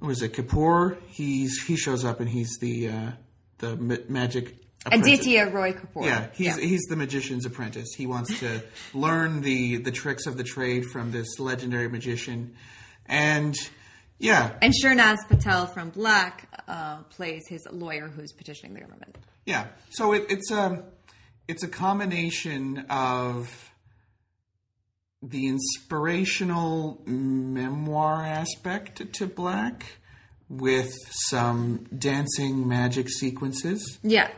[0.00, 0.98] was it Kapoor?
[1.06, 3.10] He's he shows up and he's the uh,
[3.58, 4.56] the ma- magic.
[4.84, 5.08] apprentice.
[5.20, 6.04] Aditya Roy Kapoor.
[6.04, 7.94] Yeah, he's he's the magician's apprentice.
[7.96, 8.62] He wants to
[8.94, 12.54] learn the the tricks of the trade from this legendary magician,
[13.06, 13.54] and
[14.18, 19.16] yeah, And Shernaz Patel from Black uh, plays his lawyer who's petitioning the government.
[19.44, 19.66] Yeah.
[19.90, 20.84] So it, it's a
[21.48, 23.70] it's a combination of
[25.22, 29.84] the inspirational memoir aspect to Black
[30.48, 34.30] with some dancing magic sequences, Yeah.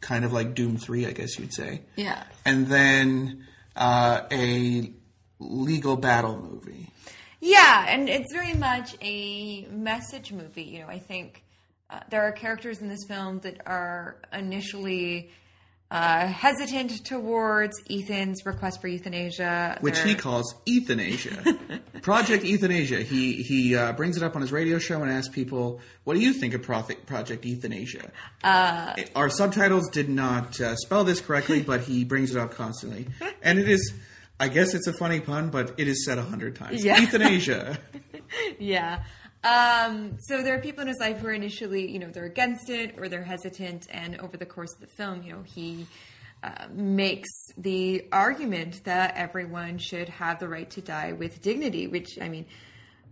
[0.00, 1.82] kind of like Dhoom 3, I guess you'd say.
[1.96, 2.22] Yeah.
[2.46, 4.92] And then uh, a
[5.38, 6.88] legal battle movie.
[7.40, 10.62] Yeah, and it's very much a message movie.
[10.64, 11.42] You know, I think
[11.88, 15.30] uh, there are characters in this film that are initially
[15.90, 21.58] uh, hesitant towards Ethan's request for euthanasia, which They're- he calls euthanasia.
[22.02, 23.02] Project Euthanasia.
[23.02, 26.20] He he uh, brings it up on his radio show and asks people, "What do
[26.20, 28.10] you think of Pro- Project Euthanasia?"
[28.42, 33.06] Uh, Our subtitles did not uh, spell this correctly, but he brings it up constantly,
[33.42, 33.92] and it is.
[34.40, 36.82] I guess it's a funny pun, but it is said a hundred times.
[36.82, 36.98] Yeah.
[36.98, 37.78] Euthanasia.
[38.58, 39.02] yeah.
[39.44, 42.70] Um, so there are people in his life who are initially, you know, they're against
[42.70, 45.86] it or they're hesitant, and over the course of the film, you know, he
[46.42, 47.28] uh, makes
[47.58, 52.46] the argument that everyone should have the right to die with dignity, which I mean,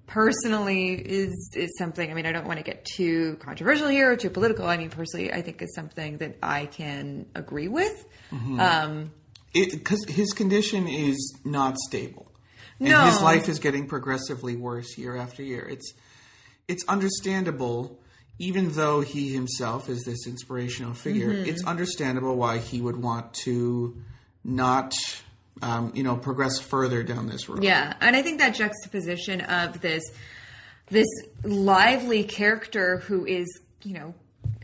[0.06, 2.10] personally is is something.
[2.10, 4.66] I mean, I don't want to get too controversial here or too political.
[4.66, 8.06] I mean, personally, I think is something that I can agree with.
[8.32, 9.12] Um,
[9.52, 12.30] because his condition is not stable,
[12.78, 13.06] and No.
[13.06, 15.66] his life is getting progressively worse year after year.
[15.68, 15.92] It's
[16.68, 17.98] it's understandable,
[18.38, 21.32] even though he himself is this inspirational figure.
[21.32, 21.48] Mm-hmm.
[21.48, 23.96] It's understandable why he would want to
[24.44, 24.94] not,
[25.62, 27.64] um, you know, progress further down this road.
[27.64, 30.02] Yeah, and I think that juxtaposition of this
[30.90, 31.08] this
[31.42, 33.46] lively character who is,
[33.82, 34.14] you know,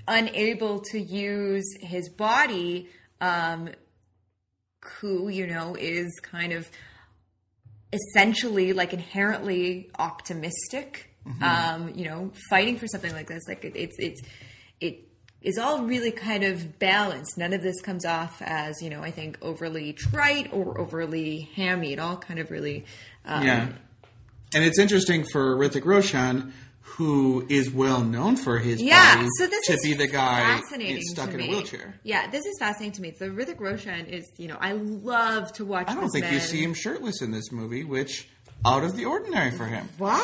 [0.09, 2.89] unable to use his body,
[3.20, 3.68] um,
[5.01, 6.68] who you know is kind of
[7.93, 11.11] essentially like inherently optimistic.
[11.41, 14.20] Um, you know, fighting for something like this, like it, it's it's
[14.78, 15.09] it
[15.41, 17.39] is all really kind of balanced.
[17.39, 21.93] None of this comes off as you know, I think overly trite or overly hammy.
[21.93, 22.85] It all kind of really,
[23.24, 23.68] um, Yeah.
[24.55, 26.53] And it's interesting for Hrithik Roshan,
[26.85, 29.16] who is well known for his yeah.
[29.16, 30.61] body, So this to be the guy
[31.01, 31.95] stuck in a wheelchair.
[32.05, 33.14] Yeah, this is fascinating to me.
[33.18, 35.89] So Hrithik Roshan is, you know, I love to watch.
[35.89, 38.28] I don't think you see him shirtless in this movie, which
[38.64, 39.89] out of the ordinary for him.
[39.99, 40.22] What?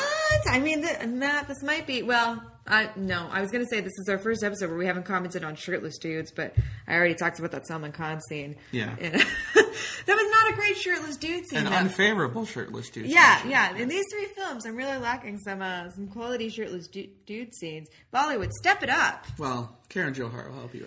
[0.48, 2.02] I mean, the, Matt, this might be.
[2.02, 3.26] Well, I no.
[3.30, 5.56] I was going to say this is our first episode where we haven't commented on
[5.56, 6.54] shirtless dudes, but
[6.86, 8.56] I already talked about that Salman Khan scene.
[8.70, 8.94] Yeah.
[9.00, 9.14] And-
[9.54, 9.66] that
[10.06, 11.60] was not a great shirtless dude scene.
[11.60, 11.70] An though.
[11.72, 13.06] unfavorable shirtless dude.
[13.06, 13.14] Scene.
[13.14, 13.76] Yeah, yeah.
[13.76, 17.88] In these three films, I'm really lacking some uh, some quality shirtless du- dude scenes.
[18.12, 19.26] Bollywood, step it up.
[19.38, 20.86] Well, Karan Johar will help you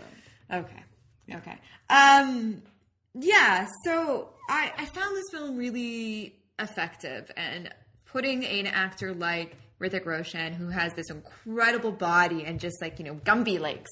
[0.51, 0.65] out.
[0.65, 0.83] Okay.
[1.35, 1.57] Okay.
[1.89, 2.61] Um
[3.15, 7.69] yeah, so I I found this film really effective and
[8.05, 13.05] putting an actor like Hrithik Roshan who has this incredible body and just like, you
[13.05, 13.89] know, Gumby legs.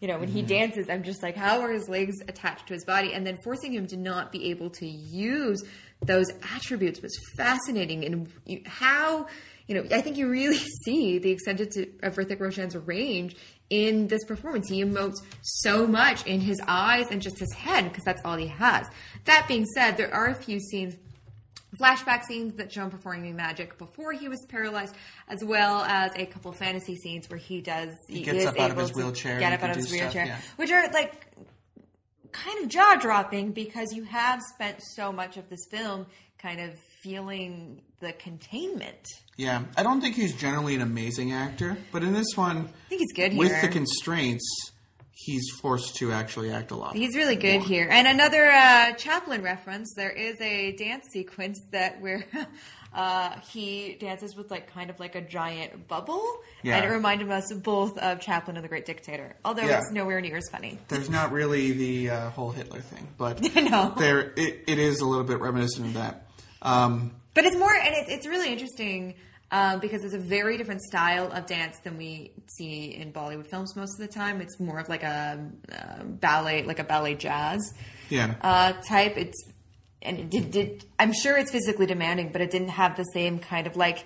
[0.00, 0.48] You know, when he mm-hmm.
[0.48, 3.12] dances, I'm just like, how are his legs attached to his body?
[3.12, 5.62] And then forcing him to not be able to use
[6.04, 6.26] those
[6.56, 8.04] attributes was fascinating.
[8.04, 9.28] And how,
[9.68, 13.36] you know, I think you really see the extent of Hrithik Roshan's range
[13.70, 14.68] in this performance.
[14.68, 18.48] He emotes so much in his eyes and just his head because that's all he
[18.48, 18.86] has.
[19.24, 20.96] That being said, there are a few scenes
[21.78, 24.94] flashback scenes that show him performing magic before he was paralyzed,
[25.28, 28.70] as well as a couple fantasy scenes where he does he, gets is up out
[28.70, 30.40] of his wheelchair get up out of his stuff, wheelchair, yeah.
[30.56, 31.26] which are like
[32.32, 36.06] kind of jaw dropping because you have spent so much of this film
[36.38, 39.06] kind of feeling the containment.
[39.36, 43.00] Yeah, I don't think he's generally an amazing actor, but in this one, I think
[43.00, 43.60] he's good with here.
[43.62, 44.71] the constraints,
[45.14, 46.94] he's forced to actually act a lot.
[46.96, 47.88] He's really good here.
[47.90, 49.92] And another uh, Chaplin reference.
[49.94, 52.24] There is a dance sequence that where
[52.94, 56.22] uh, he dances with like kind of like a giant bubble,
[56.62, 56.76] Yeah.
[56.76, 59.36] and it reminded us both of Chaplin and the Great Dictator.
[59.44, 59.78] Although Yeah.
[59.78, 60.78] it's nowhere near as funny.
[60.88, 63.94] There's not really the uh, whole Hitler thing, but No.
[63.98, 66.26] there it, it is a little bit reminiscent of that.
[66.62, 69.14] Um, But it's more, and it's, it's really interesting
[69.52, 73.76] um, because it's a very different style of dance than we see in Bollywood films
[73.76, 74.40] most of the time.
[74.40, 75.38] It's more of like a,
[75.70, 77.60] uh ballet, like a ballet jazz.
[78.08, 79.16] yeah, uh, type.
[79.16, 79.40] It's
[80.04, 83.38] and it did, did I'm sure it's physically demanding, but it didn't have the same
[83.38, 84.04] kind of like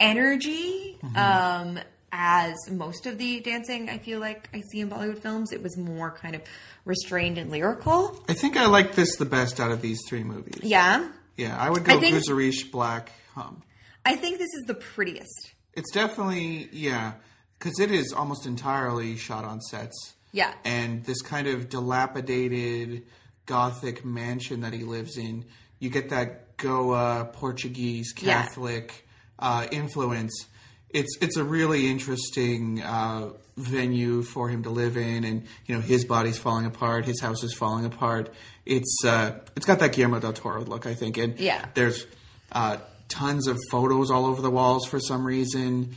[0.00, 1.78] energy um,
[2.12, 3.88] as most of the dancing.
[3.88, 5.52] I feel like I see in Bollywood films.
[5.52, 6.42] It was more kind of
[6.84, 8.22] restrained and lyrical.
[8.28, 10.60] I think I like this the best out of these three movies.
[10.62, 13.62] Yeah, Yeah, I would go I think- Guzaarish, Black, Hum.
[14.04, 15.52] I think this is the prettiest.
[15.74, 17.12] It's definitely yeah,
[17.58, 20.14] because it is almost entirely shot on sets.
[20.32, 20.52] Yeah.
[20.64, 23.02] and this kind of dilapidated
[23.46, 25.44] gothic mansion that he lives in,
[25.80, 28.42] you get that Goa Portuguese Yeah.
[28.42, 29.06] Catholic
[29.40, 30.46] uh, influence.
[30.90, 35.80] It's it's a really interesting uh, venue for him to live in, and you know
[35.80, 38.32] his body's falling apart, his house is falling apart.
[38.66, 41.64] It's uh, it's got that Guillermo del Toro look, I think, and Yeah.
[41.74, 42.06] there's
[42.52, 42.78] uh,
[43.10, 45.94] tons of photos all over the walls for some reason.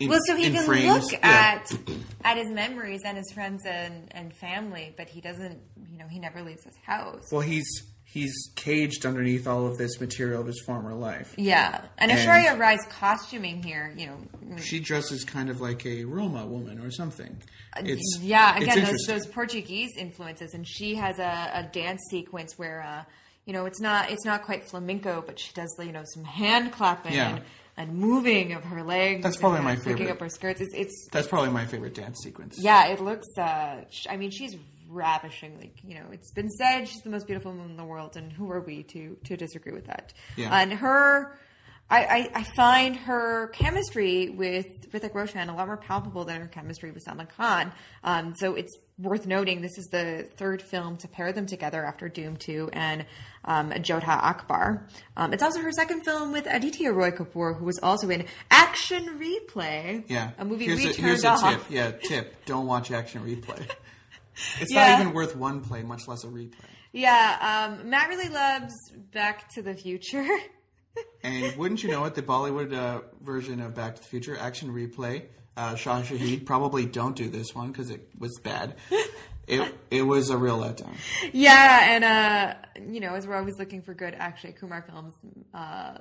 [0.00, 1.02] in- Well, so he can frames.
[1.04, 1.18] look Yeah.
[1.62, 1.72] at
[2.24, 5.58] at his memories and his friends and, and family, but he doesn't.
[5.92, 7.22] You know, he never leaves his house.
[7.32, 7.66] Well, he's
[8.04, 11.34] he's caged underneath all of this material of his former life.
[11.36, 16.04] Yeah, and And- Aishwarya Rai's costuming here, you know, She dresses kind of like a
[16.04, 17.36] Roma woman or something.
[17.78, 22.54] It's yeah, it's again, those, those Portuguese influences, and she has a, a dance sequence
[22.56, 23.04] where, uh,
[23.46, 26.72] you know, it's not it's not quite flamenco, but she does, you know, some hand
[26.72, 27.36] clapping Yeah.
[27.36, 27.42] and,
[27.78, 29.22] and moving of her legs.
[29.22, 30.10] That's probably my favorite.
[30.10, 30.60] up her skirts.
[30.60, 32.56] It's, it's That's probably my favorite dance sequence.
[32.58, 33.26] yeah, it looks.
[33.38, 34.56] Uh, I mean, she's
[34.88, 35.58] ravishing.
[35.58, 38.32] Like You know, it's been said she's the most beautiful woman in the world, and
[38.32, 40.12] who are we to to disagree with that?
[40.36, 40.50] Yeah.
[40.58, 41.38] And her,
[41.88, 46.48] I, I, I find her chemistry with Hrithik Roshan a lot more palpable than her
[46.48, 47.70] chemistry with Salman Khan.
[48.02, 52.08] Um, so it's worth noting this is the third film to pair them together after
[52.08, 53.04] Dhoom Two and
[53.44, 54.88] um, Jodha Akbar.
[55.16, 59.20] Um, it's also her second film with Aditya Roy Kapoor, who was also in Action
[59.20, 60.04] Replayy.
[60.08, 60.30] Yeah.
[60.38, 61.40] a movie here's we a, turned here's a off.
[61.68, 61.70] tip.
[61.70, 62.44] Yeah, tip.
[62.46, 63.70] Don't watch action replay.
[64.60, 64.90] It's Yeah.
[64.90, 66.52] not even worth one play, much less a replay.
[66.92, 68.74] Yeah, um, Matt really loves
[69.12, 70.26] Back to the Future.
[71.22, 74.72] And wouldn't you know it, the Bollywood uh, version of Back to the Future, Action
[74.72, 75.24] Replayy,
[75.56, 78.76] uh, Shah Shahid, probably don't do this one because it was bad.
[79.48, 80.92] It it was a real letdown.
[81.32, 82.54] yeah, and uh,
[82.92, 85.14] you know, as we're always looking for good Akshay Kumar films,
[85.54, 85.98] uh,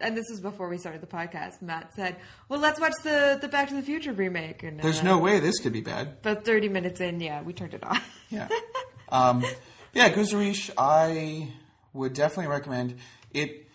[0.00, 1.62] and this was before we started the podcast.
[1.62, 2.16] Matt said,
[2.48, 5.38] "Well, let's watch the the Back to the Future remake." And There's uh, no way
[5.38, 6.22] this could be bad.
[6.22, 8.04] But 30 minutes in, yeah, we turned it off.
[8.30, 8.48] Yeah.
[9.10, 9.42] Um,
[9.94, 11.54] yeah, Guzaarish, I
[11.94, 12.96] would definitely recommend
[13.32, 13.67] it.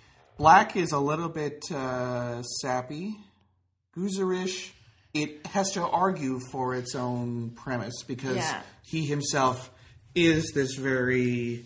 [0.43, 3.15] Black is a little bit uh, sappy.
[3.95, 4.71] Guzaarish,
[5.13, 8.61] it has to argue for its own premise because Yeah.
[8.81, 9.71] he himself
[10.13, 11.63] is this very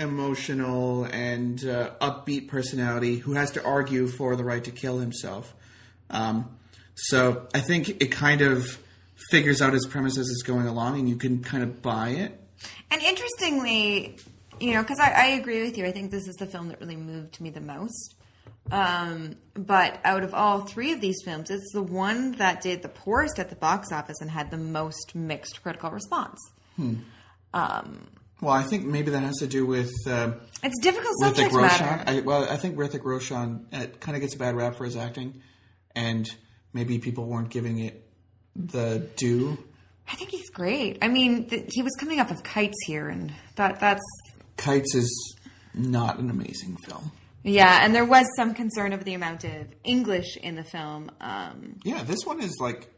[0.00, 5.54] emotional and uh, upbeat personality who has to argue for the right to kill himself.
[6.10, 6.50] Um,
[6.96, 8.80] so I think it kind of
[9.30, 12.36] figures out his premise as it's going along, and you can kind of buy it.
[12.90, 14.16] And interestingly,
[14.60, 16.80] you know, because I, I agree with you, I think this is the film that
[16.80, 18.14] really moved me the most.
[18.70, 22.88] Um, but out of all three of these films, it's the one that did the
[22.88, 26.38] poorest at the box office and had the most mixed critical response.
[26.78, 30.32] Well, I think maybe that has to do with uh,
[30.62, 31.86] It's difficult Hrithik subject Roshan.
[31.86, 32.10] matter.
[32.10, 33.66] I, well, I think Hrithik Roshan
[34.00, 35.42] kind of gets a bad rap for his acting,
[35.94, 36.28] and
[36.72, 38.04] maybe people weren't giving it
[38.56, 39.58] the due.
[40.10, 40.98] I think he's great.
[41.02, 44.02] I mean, th- he was coming off of Kites here, and that that's
[44.62, 45.36] Kites is
[45.74, 47.10] not an amazing film.
[47.42, 47.84] yeah.
[47.84, 51.10] And there was some concern over the amount of English in the film.
[51.20, 52.88] Um, Yeah, this one is like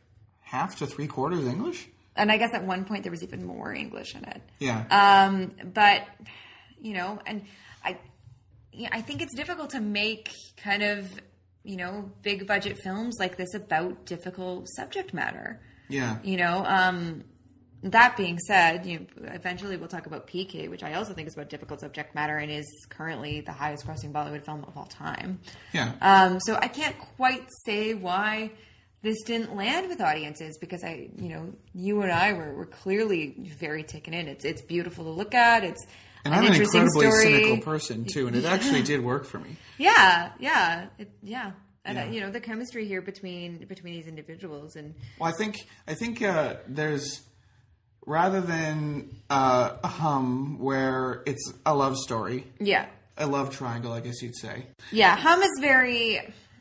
[0.42, 1.88] half to three quarters English.
[2.16, 4.42] and I guess at one point there was even more English in it.
[4.60, 4.84] Yeah.
[4.90, 6.02] Um, but
[6.80, 7.42] you know, and
[7.82, 7.98] I,
[8.72, 11.08] yeah, I think it's difficult to make kind of
[11.64, 15.60] you know big budget films like this about difficult subject matter.
[15.88, 16.18] yeah.
[16.22, 17.24] You know, um,
[17.84, 21.34] that being said, you know, eventually we'll talk about PK, which I also think is
[21.34, 25.40] about difficult subject matter and is currently the highest grossing Bollywood film of all time.
[25.72, 25.92] Yeah.
[26.00, 28.52] Um, so I can't quite say why
[29.02, 33.34] this didn't land with audiences because I, you know, you and I were, were clearly
[33.58, 34.28] very taken in.
[34.28, 35.62] It's it's beautiful to look at.
[35.62, 35.86] It's
[36.24, 37.22] and an I'm an incredibly story.
[37.22, 39.56] cynical person too, and it actually did work for me.
[39.76, 41.52] Yeah, yeah, it, yeah.
[41.84, 42.04] And Yeah.
[42.04, 45.92] Uh, you know the chemistry here between between these individuals and Well, I think I
[45.92, 47.20] think uh, there's
[48.06, 52.86] rather than uh, a hum where it's a love story, yeah,
[53.16, 54.66] a love triangle, I guess you'd say.
[54.92, 55.16] yeah.
[55.16, 56.20] Hum is very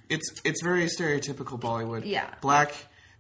[0.10, 2.04] It's it's very stereotypical Bollywood.
[2.06, 2.30] Yeah.
[2.42, 2.74] Black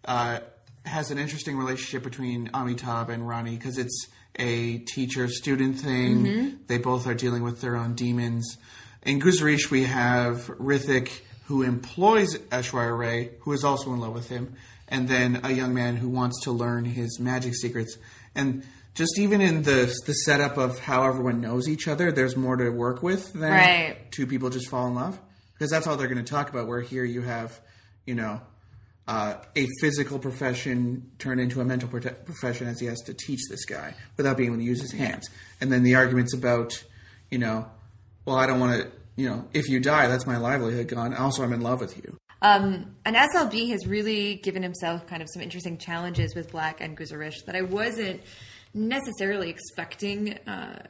[0.05, 0.39] uh,
[0.85, 4.07] has an interesting relationship between Amitabh and Rani because it's
[4.37, 6.25] a teacher student thing.
[6.25, 6.55] Mm-hmm.
[6.67, 8.57] They both are dealing with their own demons.
[9.03, 11.09] In Guzaarish, we have Hrithik,
[11.45, 14.55] who employs Aishwarya Rai, who is also in love with him,
[14.93, 17.97] and then a young man who wants to learn his magic secrets.
[18.35, 18.63] And
[18.95, 22.69] just even in the the setup of how everyone knows each other, there's more to
[22.69, 23.97] work with than Right.
[24.11, 25.19] two people just fall in love
[25.53, 26.67] because that's all they're going to talk about.
[26.67, 27.59] Where here you have,
[28.05, 28.39] you know,
[29.07, 33.41] uh, a physical profession turned into a mental prote- profession as he has to teach
[33.49, 35.27] this guy without being able to use his hands,
[35.59, 36.81] and then the arguments about,
[37.31, 37.65] you know,
[38.25, 41.13] well, I don't want to, you know, if you die, that's my livelihood gone.
[41.15, 42.15] Also, I'm in love with you.
[42.43, 46.97] Um, and SLB has really given himself kind of some interesting challenges with Black and
[46.97, 48.21] Guzaarish that I wasn't
[48.73, 50.83] necessarily expecting uh,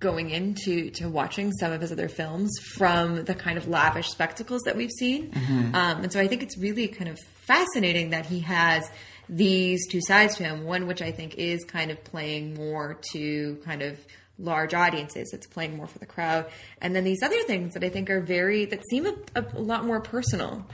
[0.00, 4.62] going into to watching some of his other films from the kind of lavish spectacles
[4.64, 5.30] that we've seen.
[5.74, 8.90] Um, and so I think it's really kind of fascinating that he has
[9.28, 10.64] these two sides to him.
[10.64, 13.98] One which I think is kind of playing more to kind of
[14.38, 15.30] large audiences.
[15.32, 16.46] It's playing more for the crowd.
[16.80, 19.84] And then these other things that I think are very that seem a, a lot
[19.84, 20.66] more personal.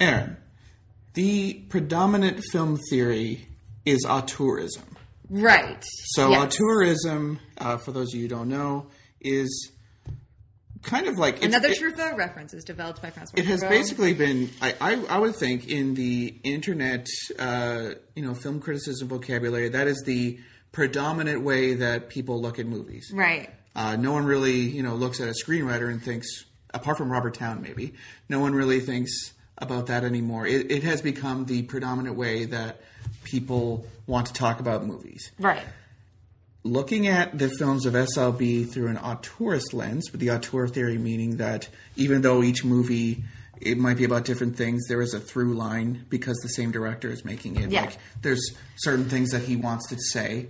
[0.00, 0.36] Erin,
[1.14, 3.48] the predominant film theory
[3.84, 4.82] is auteurism.
[5.30, 5.82] Right.
[6.14, 6.56] So Yes.
[6.56, 8.86] auteurism, uh, for those of you who don't know,
[9.20, 9.72] is
[10.82, 13.68] kind of like Another Truffaut reference is developed by Francois It has Truffaut.
[13.70, 19.08] basically been, I, I, I would think, in the internet, uh, you know, film criticism
[19.08, 20.38] vocabulary, that is the
[20.72, 23.10] predominant way that people look at movies.
[23.12, 23.50] right.
[23.76, 26.26] Uh, no one really, you know, looks at a screenwriter and thinks,
[26.74, 27.94] apart from Robert Towne, maybe,
[28.28, 30.46] no one really thinks about that anymore.
[30.46, 32.80] It, it has become the predominant way that
[33.24, 35.62] people want to talk about movies Right.
[36.64, 41.36] looking at the films of SLB through an auteurist lens, with the auteur theory meaning
[41.36, 43.24] that even though each movie
[43.60, 47.10] it might be about different things, there is a through line because the same director
[47.10, 47.70] is making it.
[47.70, 47.82] Yeah.
[47.82, 50.46] Like there's certain things that he wants to say.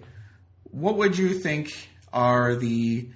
[0.71, 3.09] What would you think are the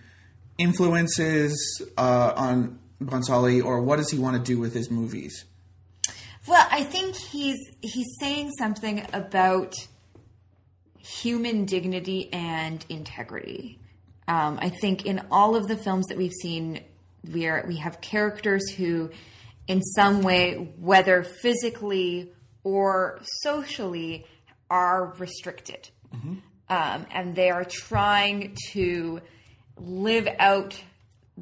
[0.56, 5.44] influences uh, on Bhansali, or what does he want to do with his movies?
[6.46, 9.74] Well, I think he's he's saying something about
[10.98, 13.78] human dignity and integrity.
[14.26, 16.80] Um, I think in all of the films that we've seen,
[17.32, 19.10] we are we have characters who,
[19.68, 22.32] in some way, whether physically
[22.64, 24.26] or socially,
[24.68, 25.90] are restricted,
[26.68, 29.20] um, and they are trying to
[29.76, 30.80] live out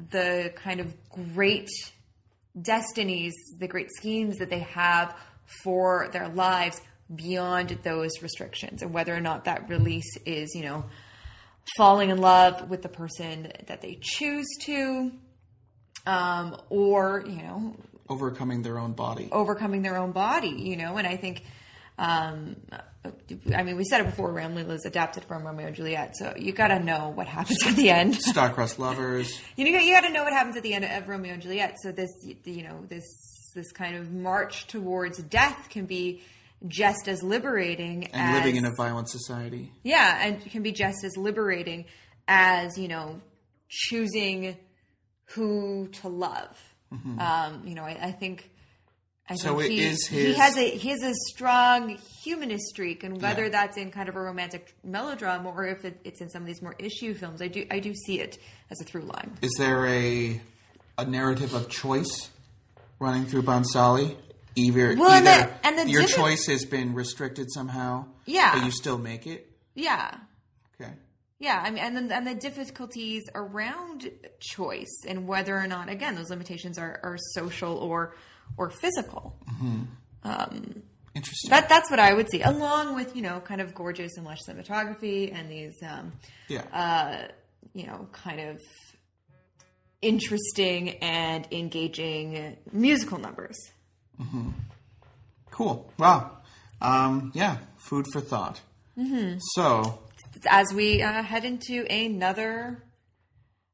[0.09, 1.69] the kind of great
[2.59, 5.15] destinies, the great schemes that they have
[5.63, 6.81] for their lives
[7.13, 10.85] beyond those restrictions, and whether or not that release is, you know,
[11.77, 15.11] falling in love with the person that they choose to,
[16.05, 17.75] um, or you know,
[18.09, 19.29] Overcoming their own body.
[19.31, 21.43] overcoming their own body, you know, and I think.
[21.97, 22.55] Um,
[23.55, 24.31] I mean, we said it before.
[24.31, 27.75] Ram-Leela was adapted from Romeo and Juliet, so you got to know what happens at
[27.75, 28.15] the end.
[28.21, 29.39] Star-crossed lovers.
[29.55, 31.77] You know, you got to know what happens at the end of Romeo and Juliet.
[31.81, 32.09] So this,
[32.45, 33.03] you know, this
[33.53, 36.21] this kind of march towards death can be
[36.67, 39.71] just as liberating And as living in a violent society.
[39.83, 41.85] yeah, and can be just as liberating
[42.27, 43.19] as you know
[43.67, 44.57] choosing
[45.25, 46.57] who to love.
[47.19, 48.49] Um, you know, I, I think.
[49.29, 53.03] I So think it he, is he has a he has a strong humanist streak,
[53.03, 53.49] and whether Yeah.
[53.49, 56.61] that's in kind of a romantic melodrama or if it, it's in some of these
[56.61, 58.37] more issue films, I do I do see it
[58.69, 59.37] as a through line.
[59.41, 60.41] Is there a
[60.97, 62.29] a narrative of choice
[62.99, 64.15] running through Bhansali?
[64.55, 66.09] Either, Well, and the- and the your different-
[66.39, 68.53] choice has been restricted somehow, Yeah.
[68.53, 69.49] but you still make it.
[69.75, 70.11] Yeah,
[70.79, 70.91] Okay,
[71.39, 74.11] Yeah, I mean, and then and the difficulties around
[74.41, 78.13] choice and whether or not, again, those limitations are, are social or
[78.57, 79.35] or physical.
[80.23, 80.83] um
[81.15, 81.49] interesting.
[81.49, 84.39] That that's what I would see, along with you know, kind of gorgeous and lush
[84.47, 86.13] cinematography and these, um,
[86.47, 87.27] yeah, uh,
[87.73, 88.59] you know, kind of
[90.01, 93.57] interesting and engaging musical numbers.
[95.51, 95.91] cool.
[95.97, 96.37] Wow.
[96.81, 98.61] Um, yeah, food for thought.
[98.97, 99.37] Mm-hmm.
[99.55, 99.99] So,
[100.49, 102.83] As we uh, head into another,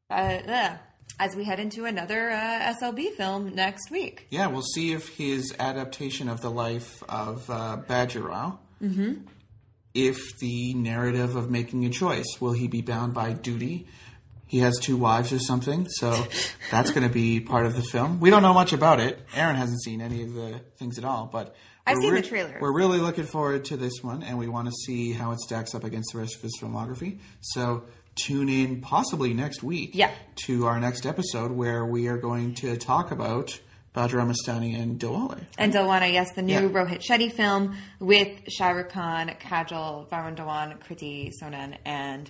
[0.09, 0.77] uh, uh,
[1.19, 4.27] as we head into another uh, SLB film next week.
[4.29, 9.13] yeah, we'll see if his adaptation of the life of uh, Bajirao, Mm-hmm.
[9.95, 13.87] if the narrative of making a choice, will he be bound by duty?
[14.45, 16.25] He has two wives or something, so
[16.71, 18.19] that's going to be part of the film.
[18.19, 19.19] We don't know much about it.
[19.35, 21.55] Erin hasn't seen any of the things at all, but
[21.87, 22.61] I've seen the re- trailers.
[22.61, 25.73] We're really looking forward to this one, and we want to see how it stacks
[25.73, 27.17] up against the rest of his filmography.
[27.41, 27.85] So
[28.17, 30.11] tune in possibly next week Yeah.
[30.45, 33.59] to our next episode where we are going to talk about
[33.95, 35.43] Bajirao Mastani and Diwali.
[35.57, 36.61] And Dilwale, yes, the new Yeah.
[36.69, 42.29] Rohit Shetty film with Shah Rukh Khan, Kajol, Varun Dhawan, Kriti Sanon, and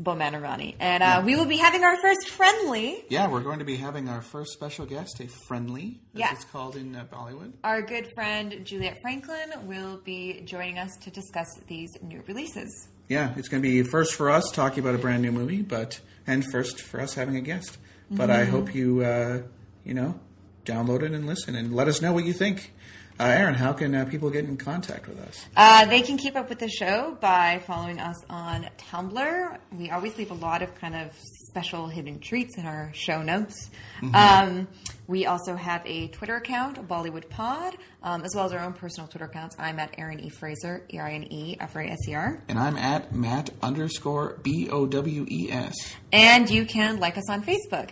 [0.00, 0.76] Boman Irani.
[0.78, 3.04] And uh, we will be having our first friendly.
[3.08, 6.32] Yeah, we're going to be having our first special guest, a friendly, as Yeah.
[6.34, 7.52] it's called in uh, Bollywood.
[7.64, 12.88] Our good friend Juliet Franklin will be joining us to discuss these new releases.
[13.08, 16.00] Yeah, it's going to be first for us talking about a brand new movie, but
[16.26, 17.78] and first for us having a guest.
[18.10, 19.42] But I hope you, uh,
[19.84, 20.18] you know,
[20.64, 22.72] download it and listen and let us know what you think.
[23.20, 25.44] Uh, Erin, how can uh, people get in contact with us?
[25.56, 29.58] Uh, they can keep up with the show by following us on Tumblr.
[29.76, 31.10] We always leave a lot of kind of
[31.48, 33.70] special hidden treats in our show notes.
[34.14, 34.68] Um,
[35.08, 39.08] we also have a Twitter account, Bollywood Pod, um, as well as our own personal
[39.08, 39.56] Twitter accounts.
[39.58, 40.28] I'm at Erin E.
[40.28, 42.42] Fraser, E R I N E F R A S E R.
[42.46, 45.74] And I'm at Matt underscore B O W E S.
[46.12, 47.90] And you can like us on Facebook.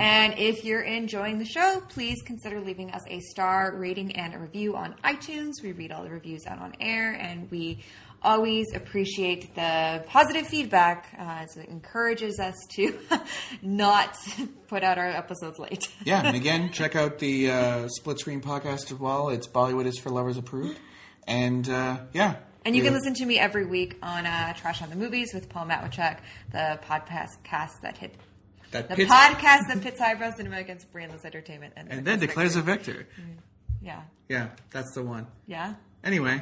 [0.00, 4.38] And if you're enjoying the show, please consider leaving us a star rating and a
[4.38, 5.52] review on iTunes.
[5.62, 7.84] We read all the reviews out on air and we
[8.24, 12.98] always appreciate the positive feedback uh, as it encourages us to
[13.62, 14.16] not
[14.68, 15.88] put out our episodes late.
[16.04, 19.28] yeah, and again, check out the uh, Split Screen podcast as well.
[19.28, 20.78] It's Bollywood is for Lovers approved.
[21.26, 22.36] And uh, yeah.
[22.66, 25.48] And you can listen to me every week on uh, Trash on the Movies with
[25.50, 26.18] Paul Matwychuk,
[26.50, 28.14] the podcast cast that hit
[28.70, 32.56] That the pits- podcast that pits eyebrow cinema against brainless entertainment, and, And then declares
[32.56, 33.06] a victor.
[33.82, 35.26] yeah, Yeah, that's the one.
[35.46, 35.74] yeah.
[36.02, 36.40] Anyway,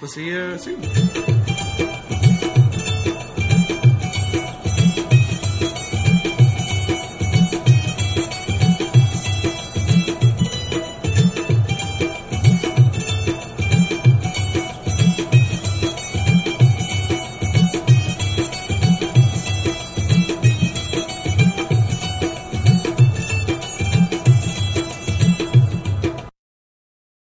[0.00, 0.26] we'll see
[0.58, 2.15] soon.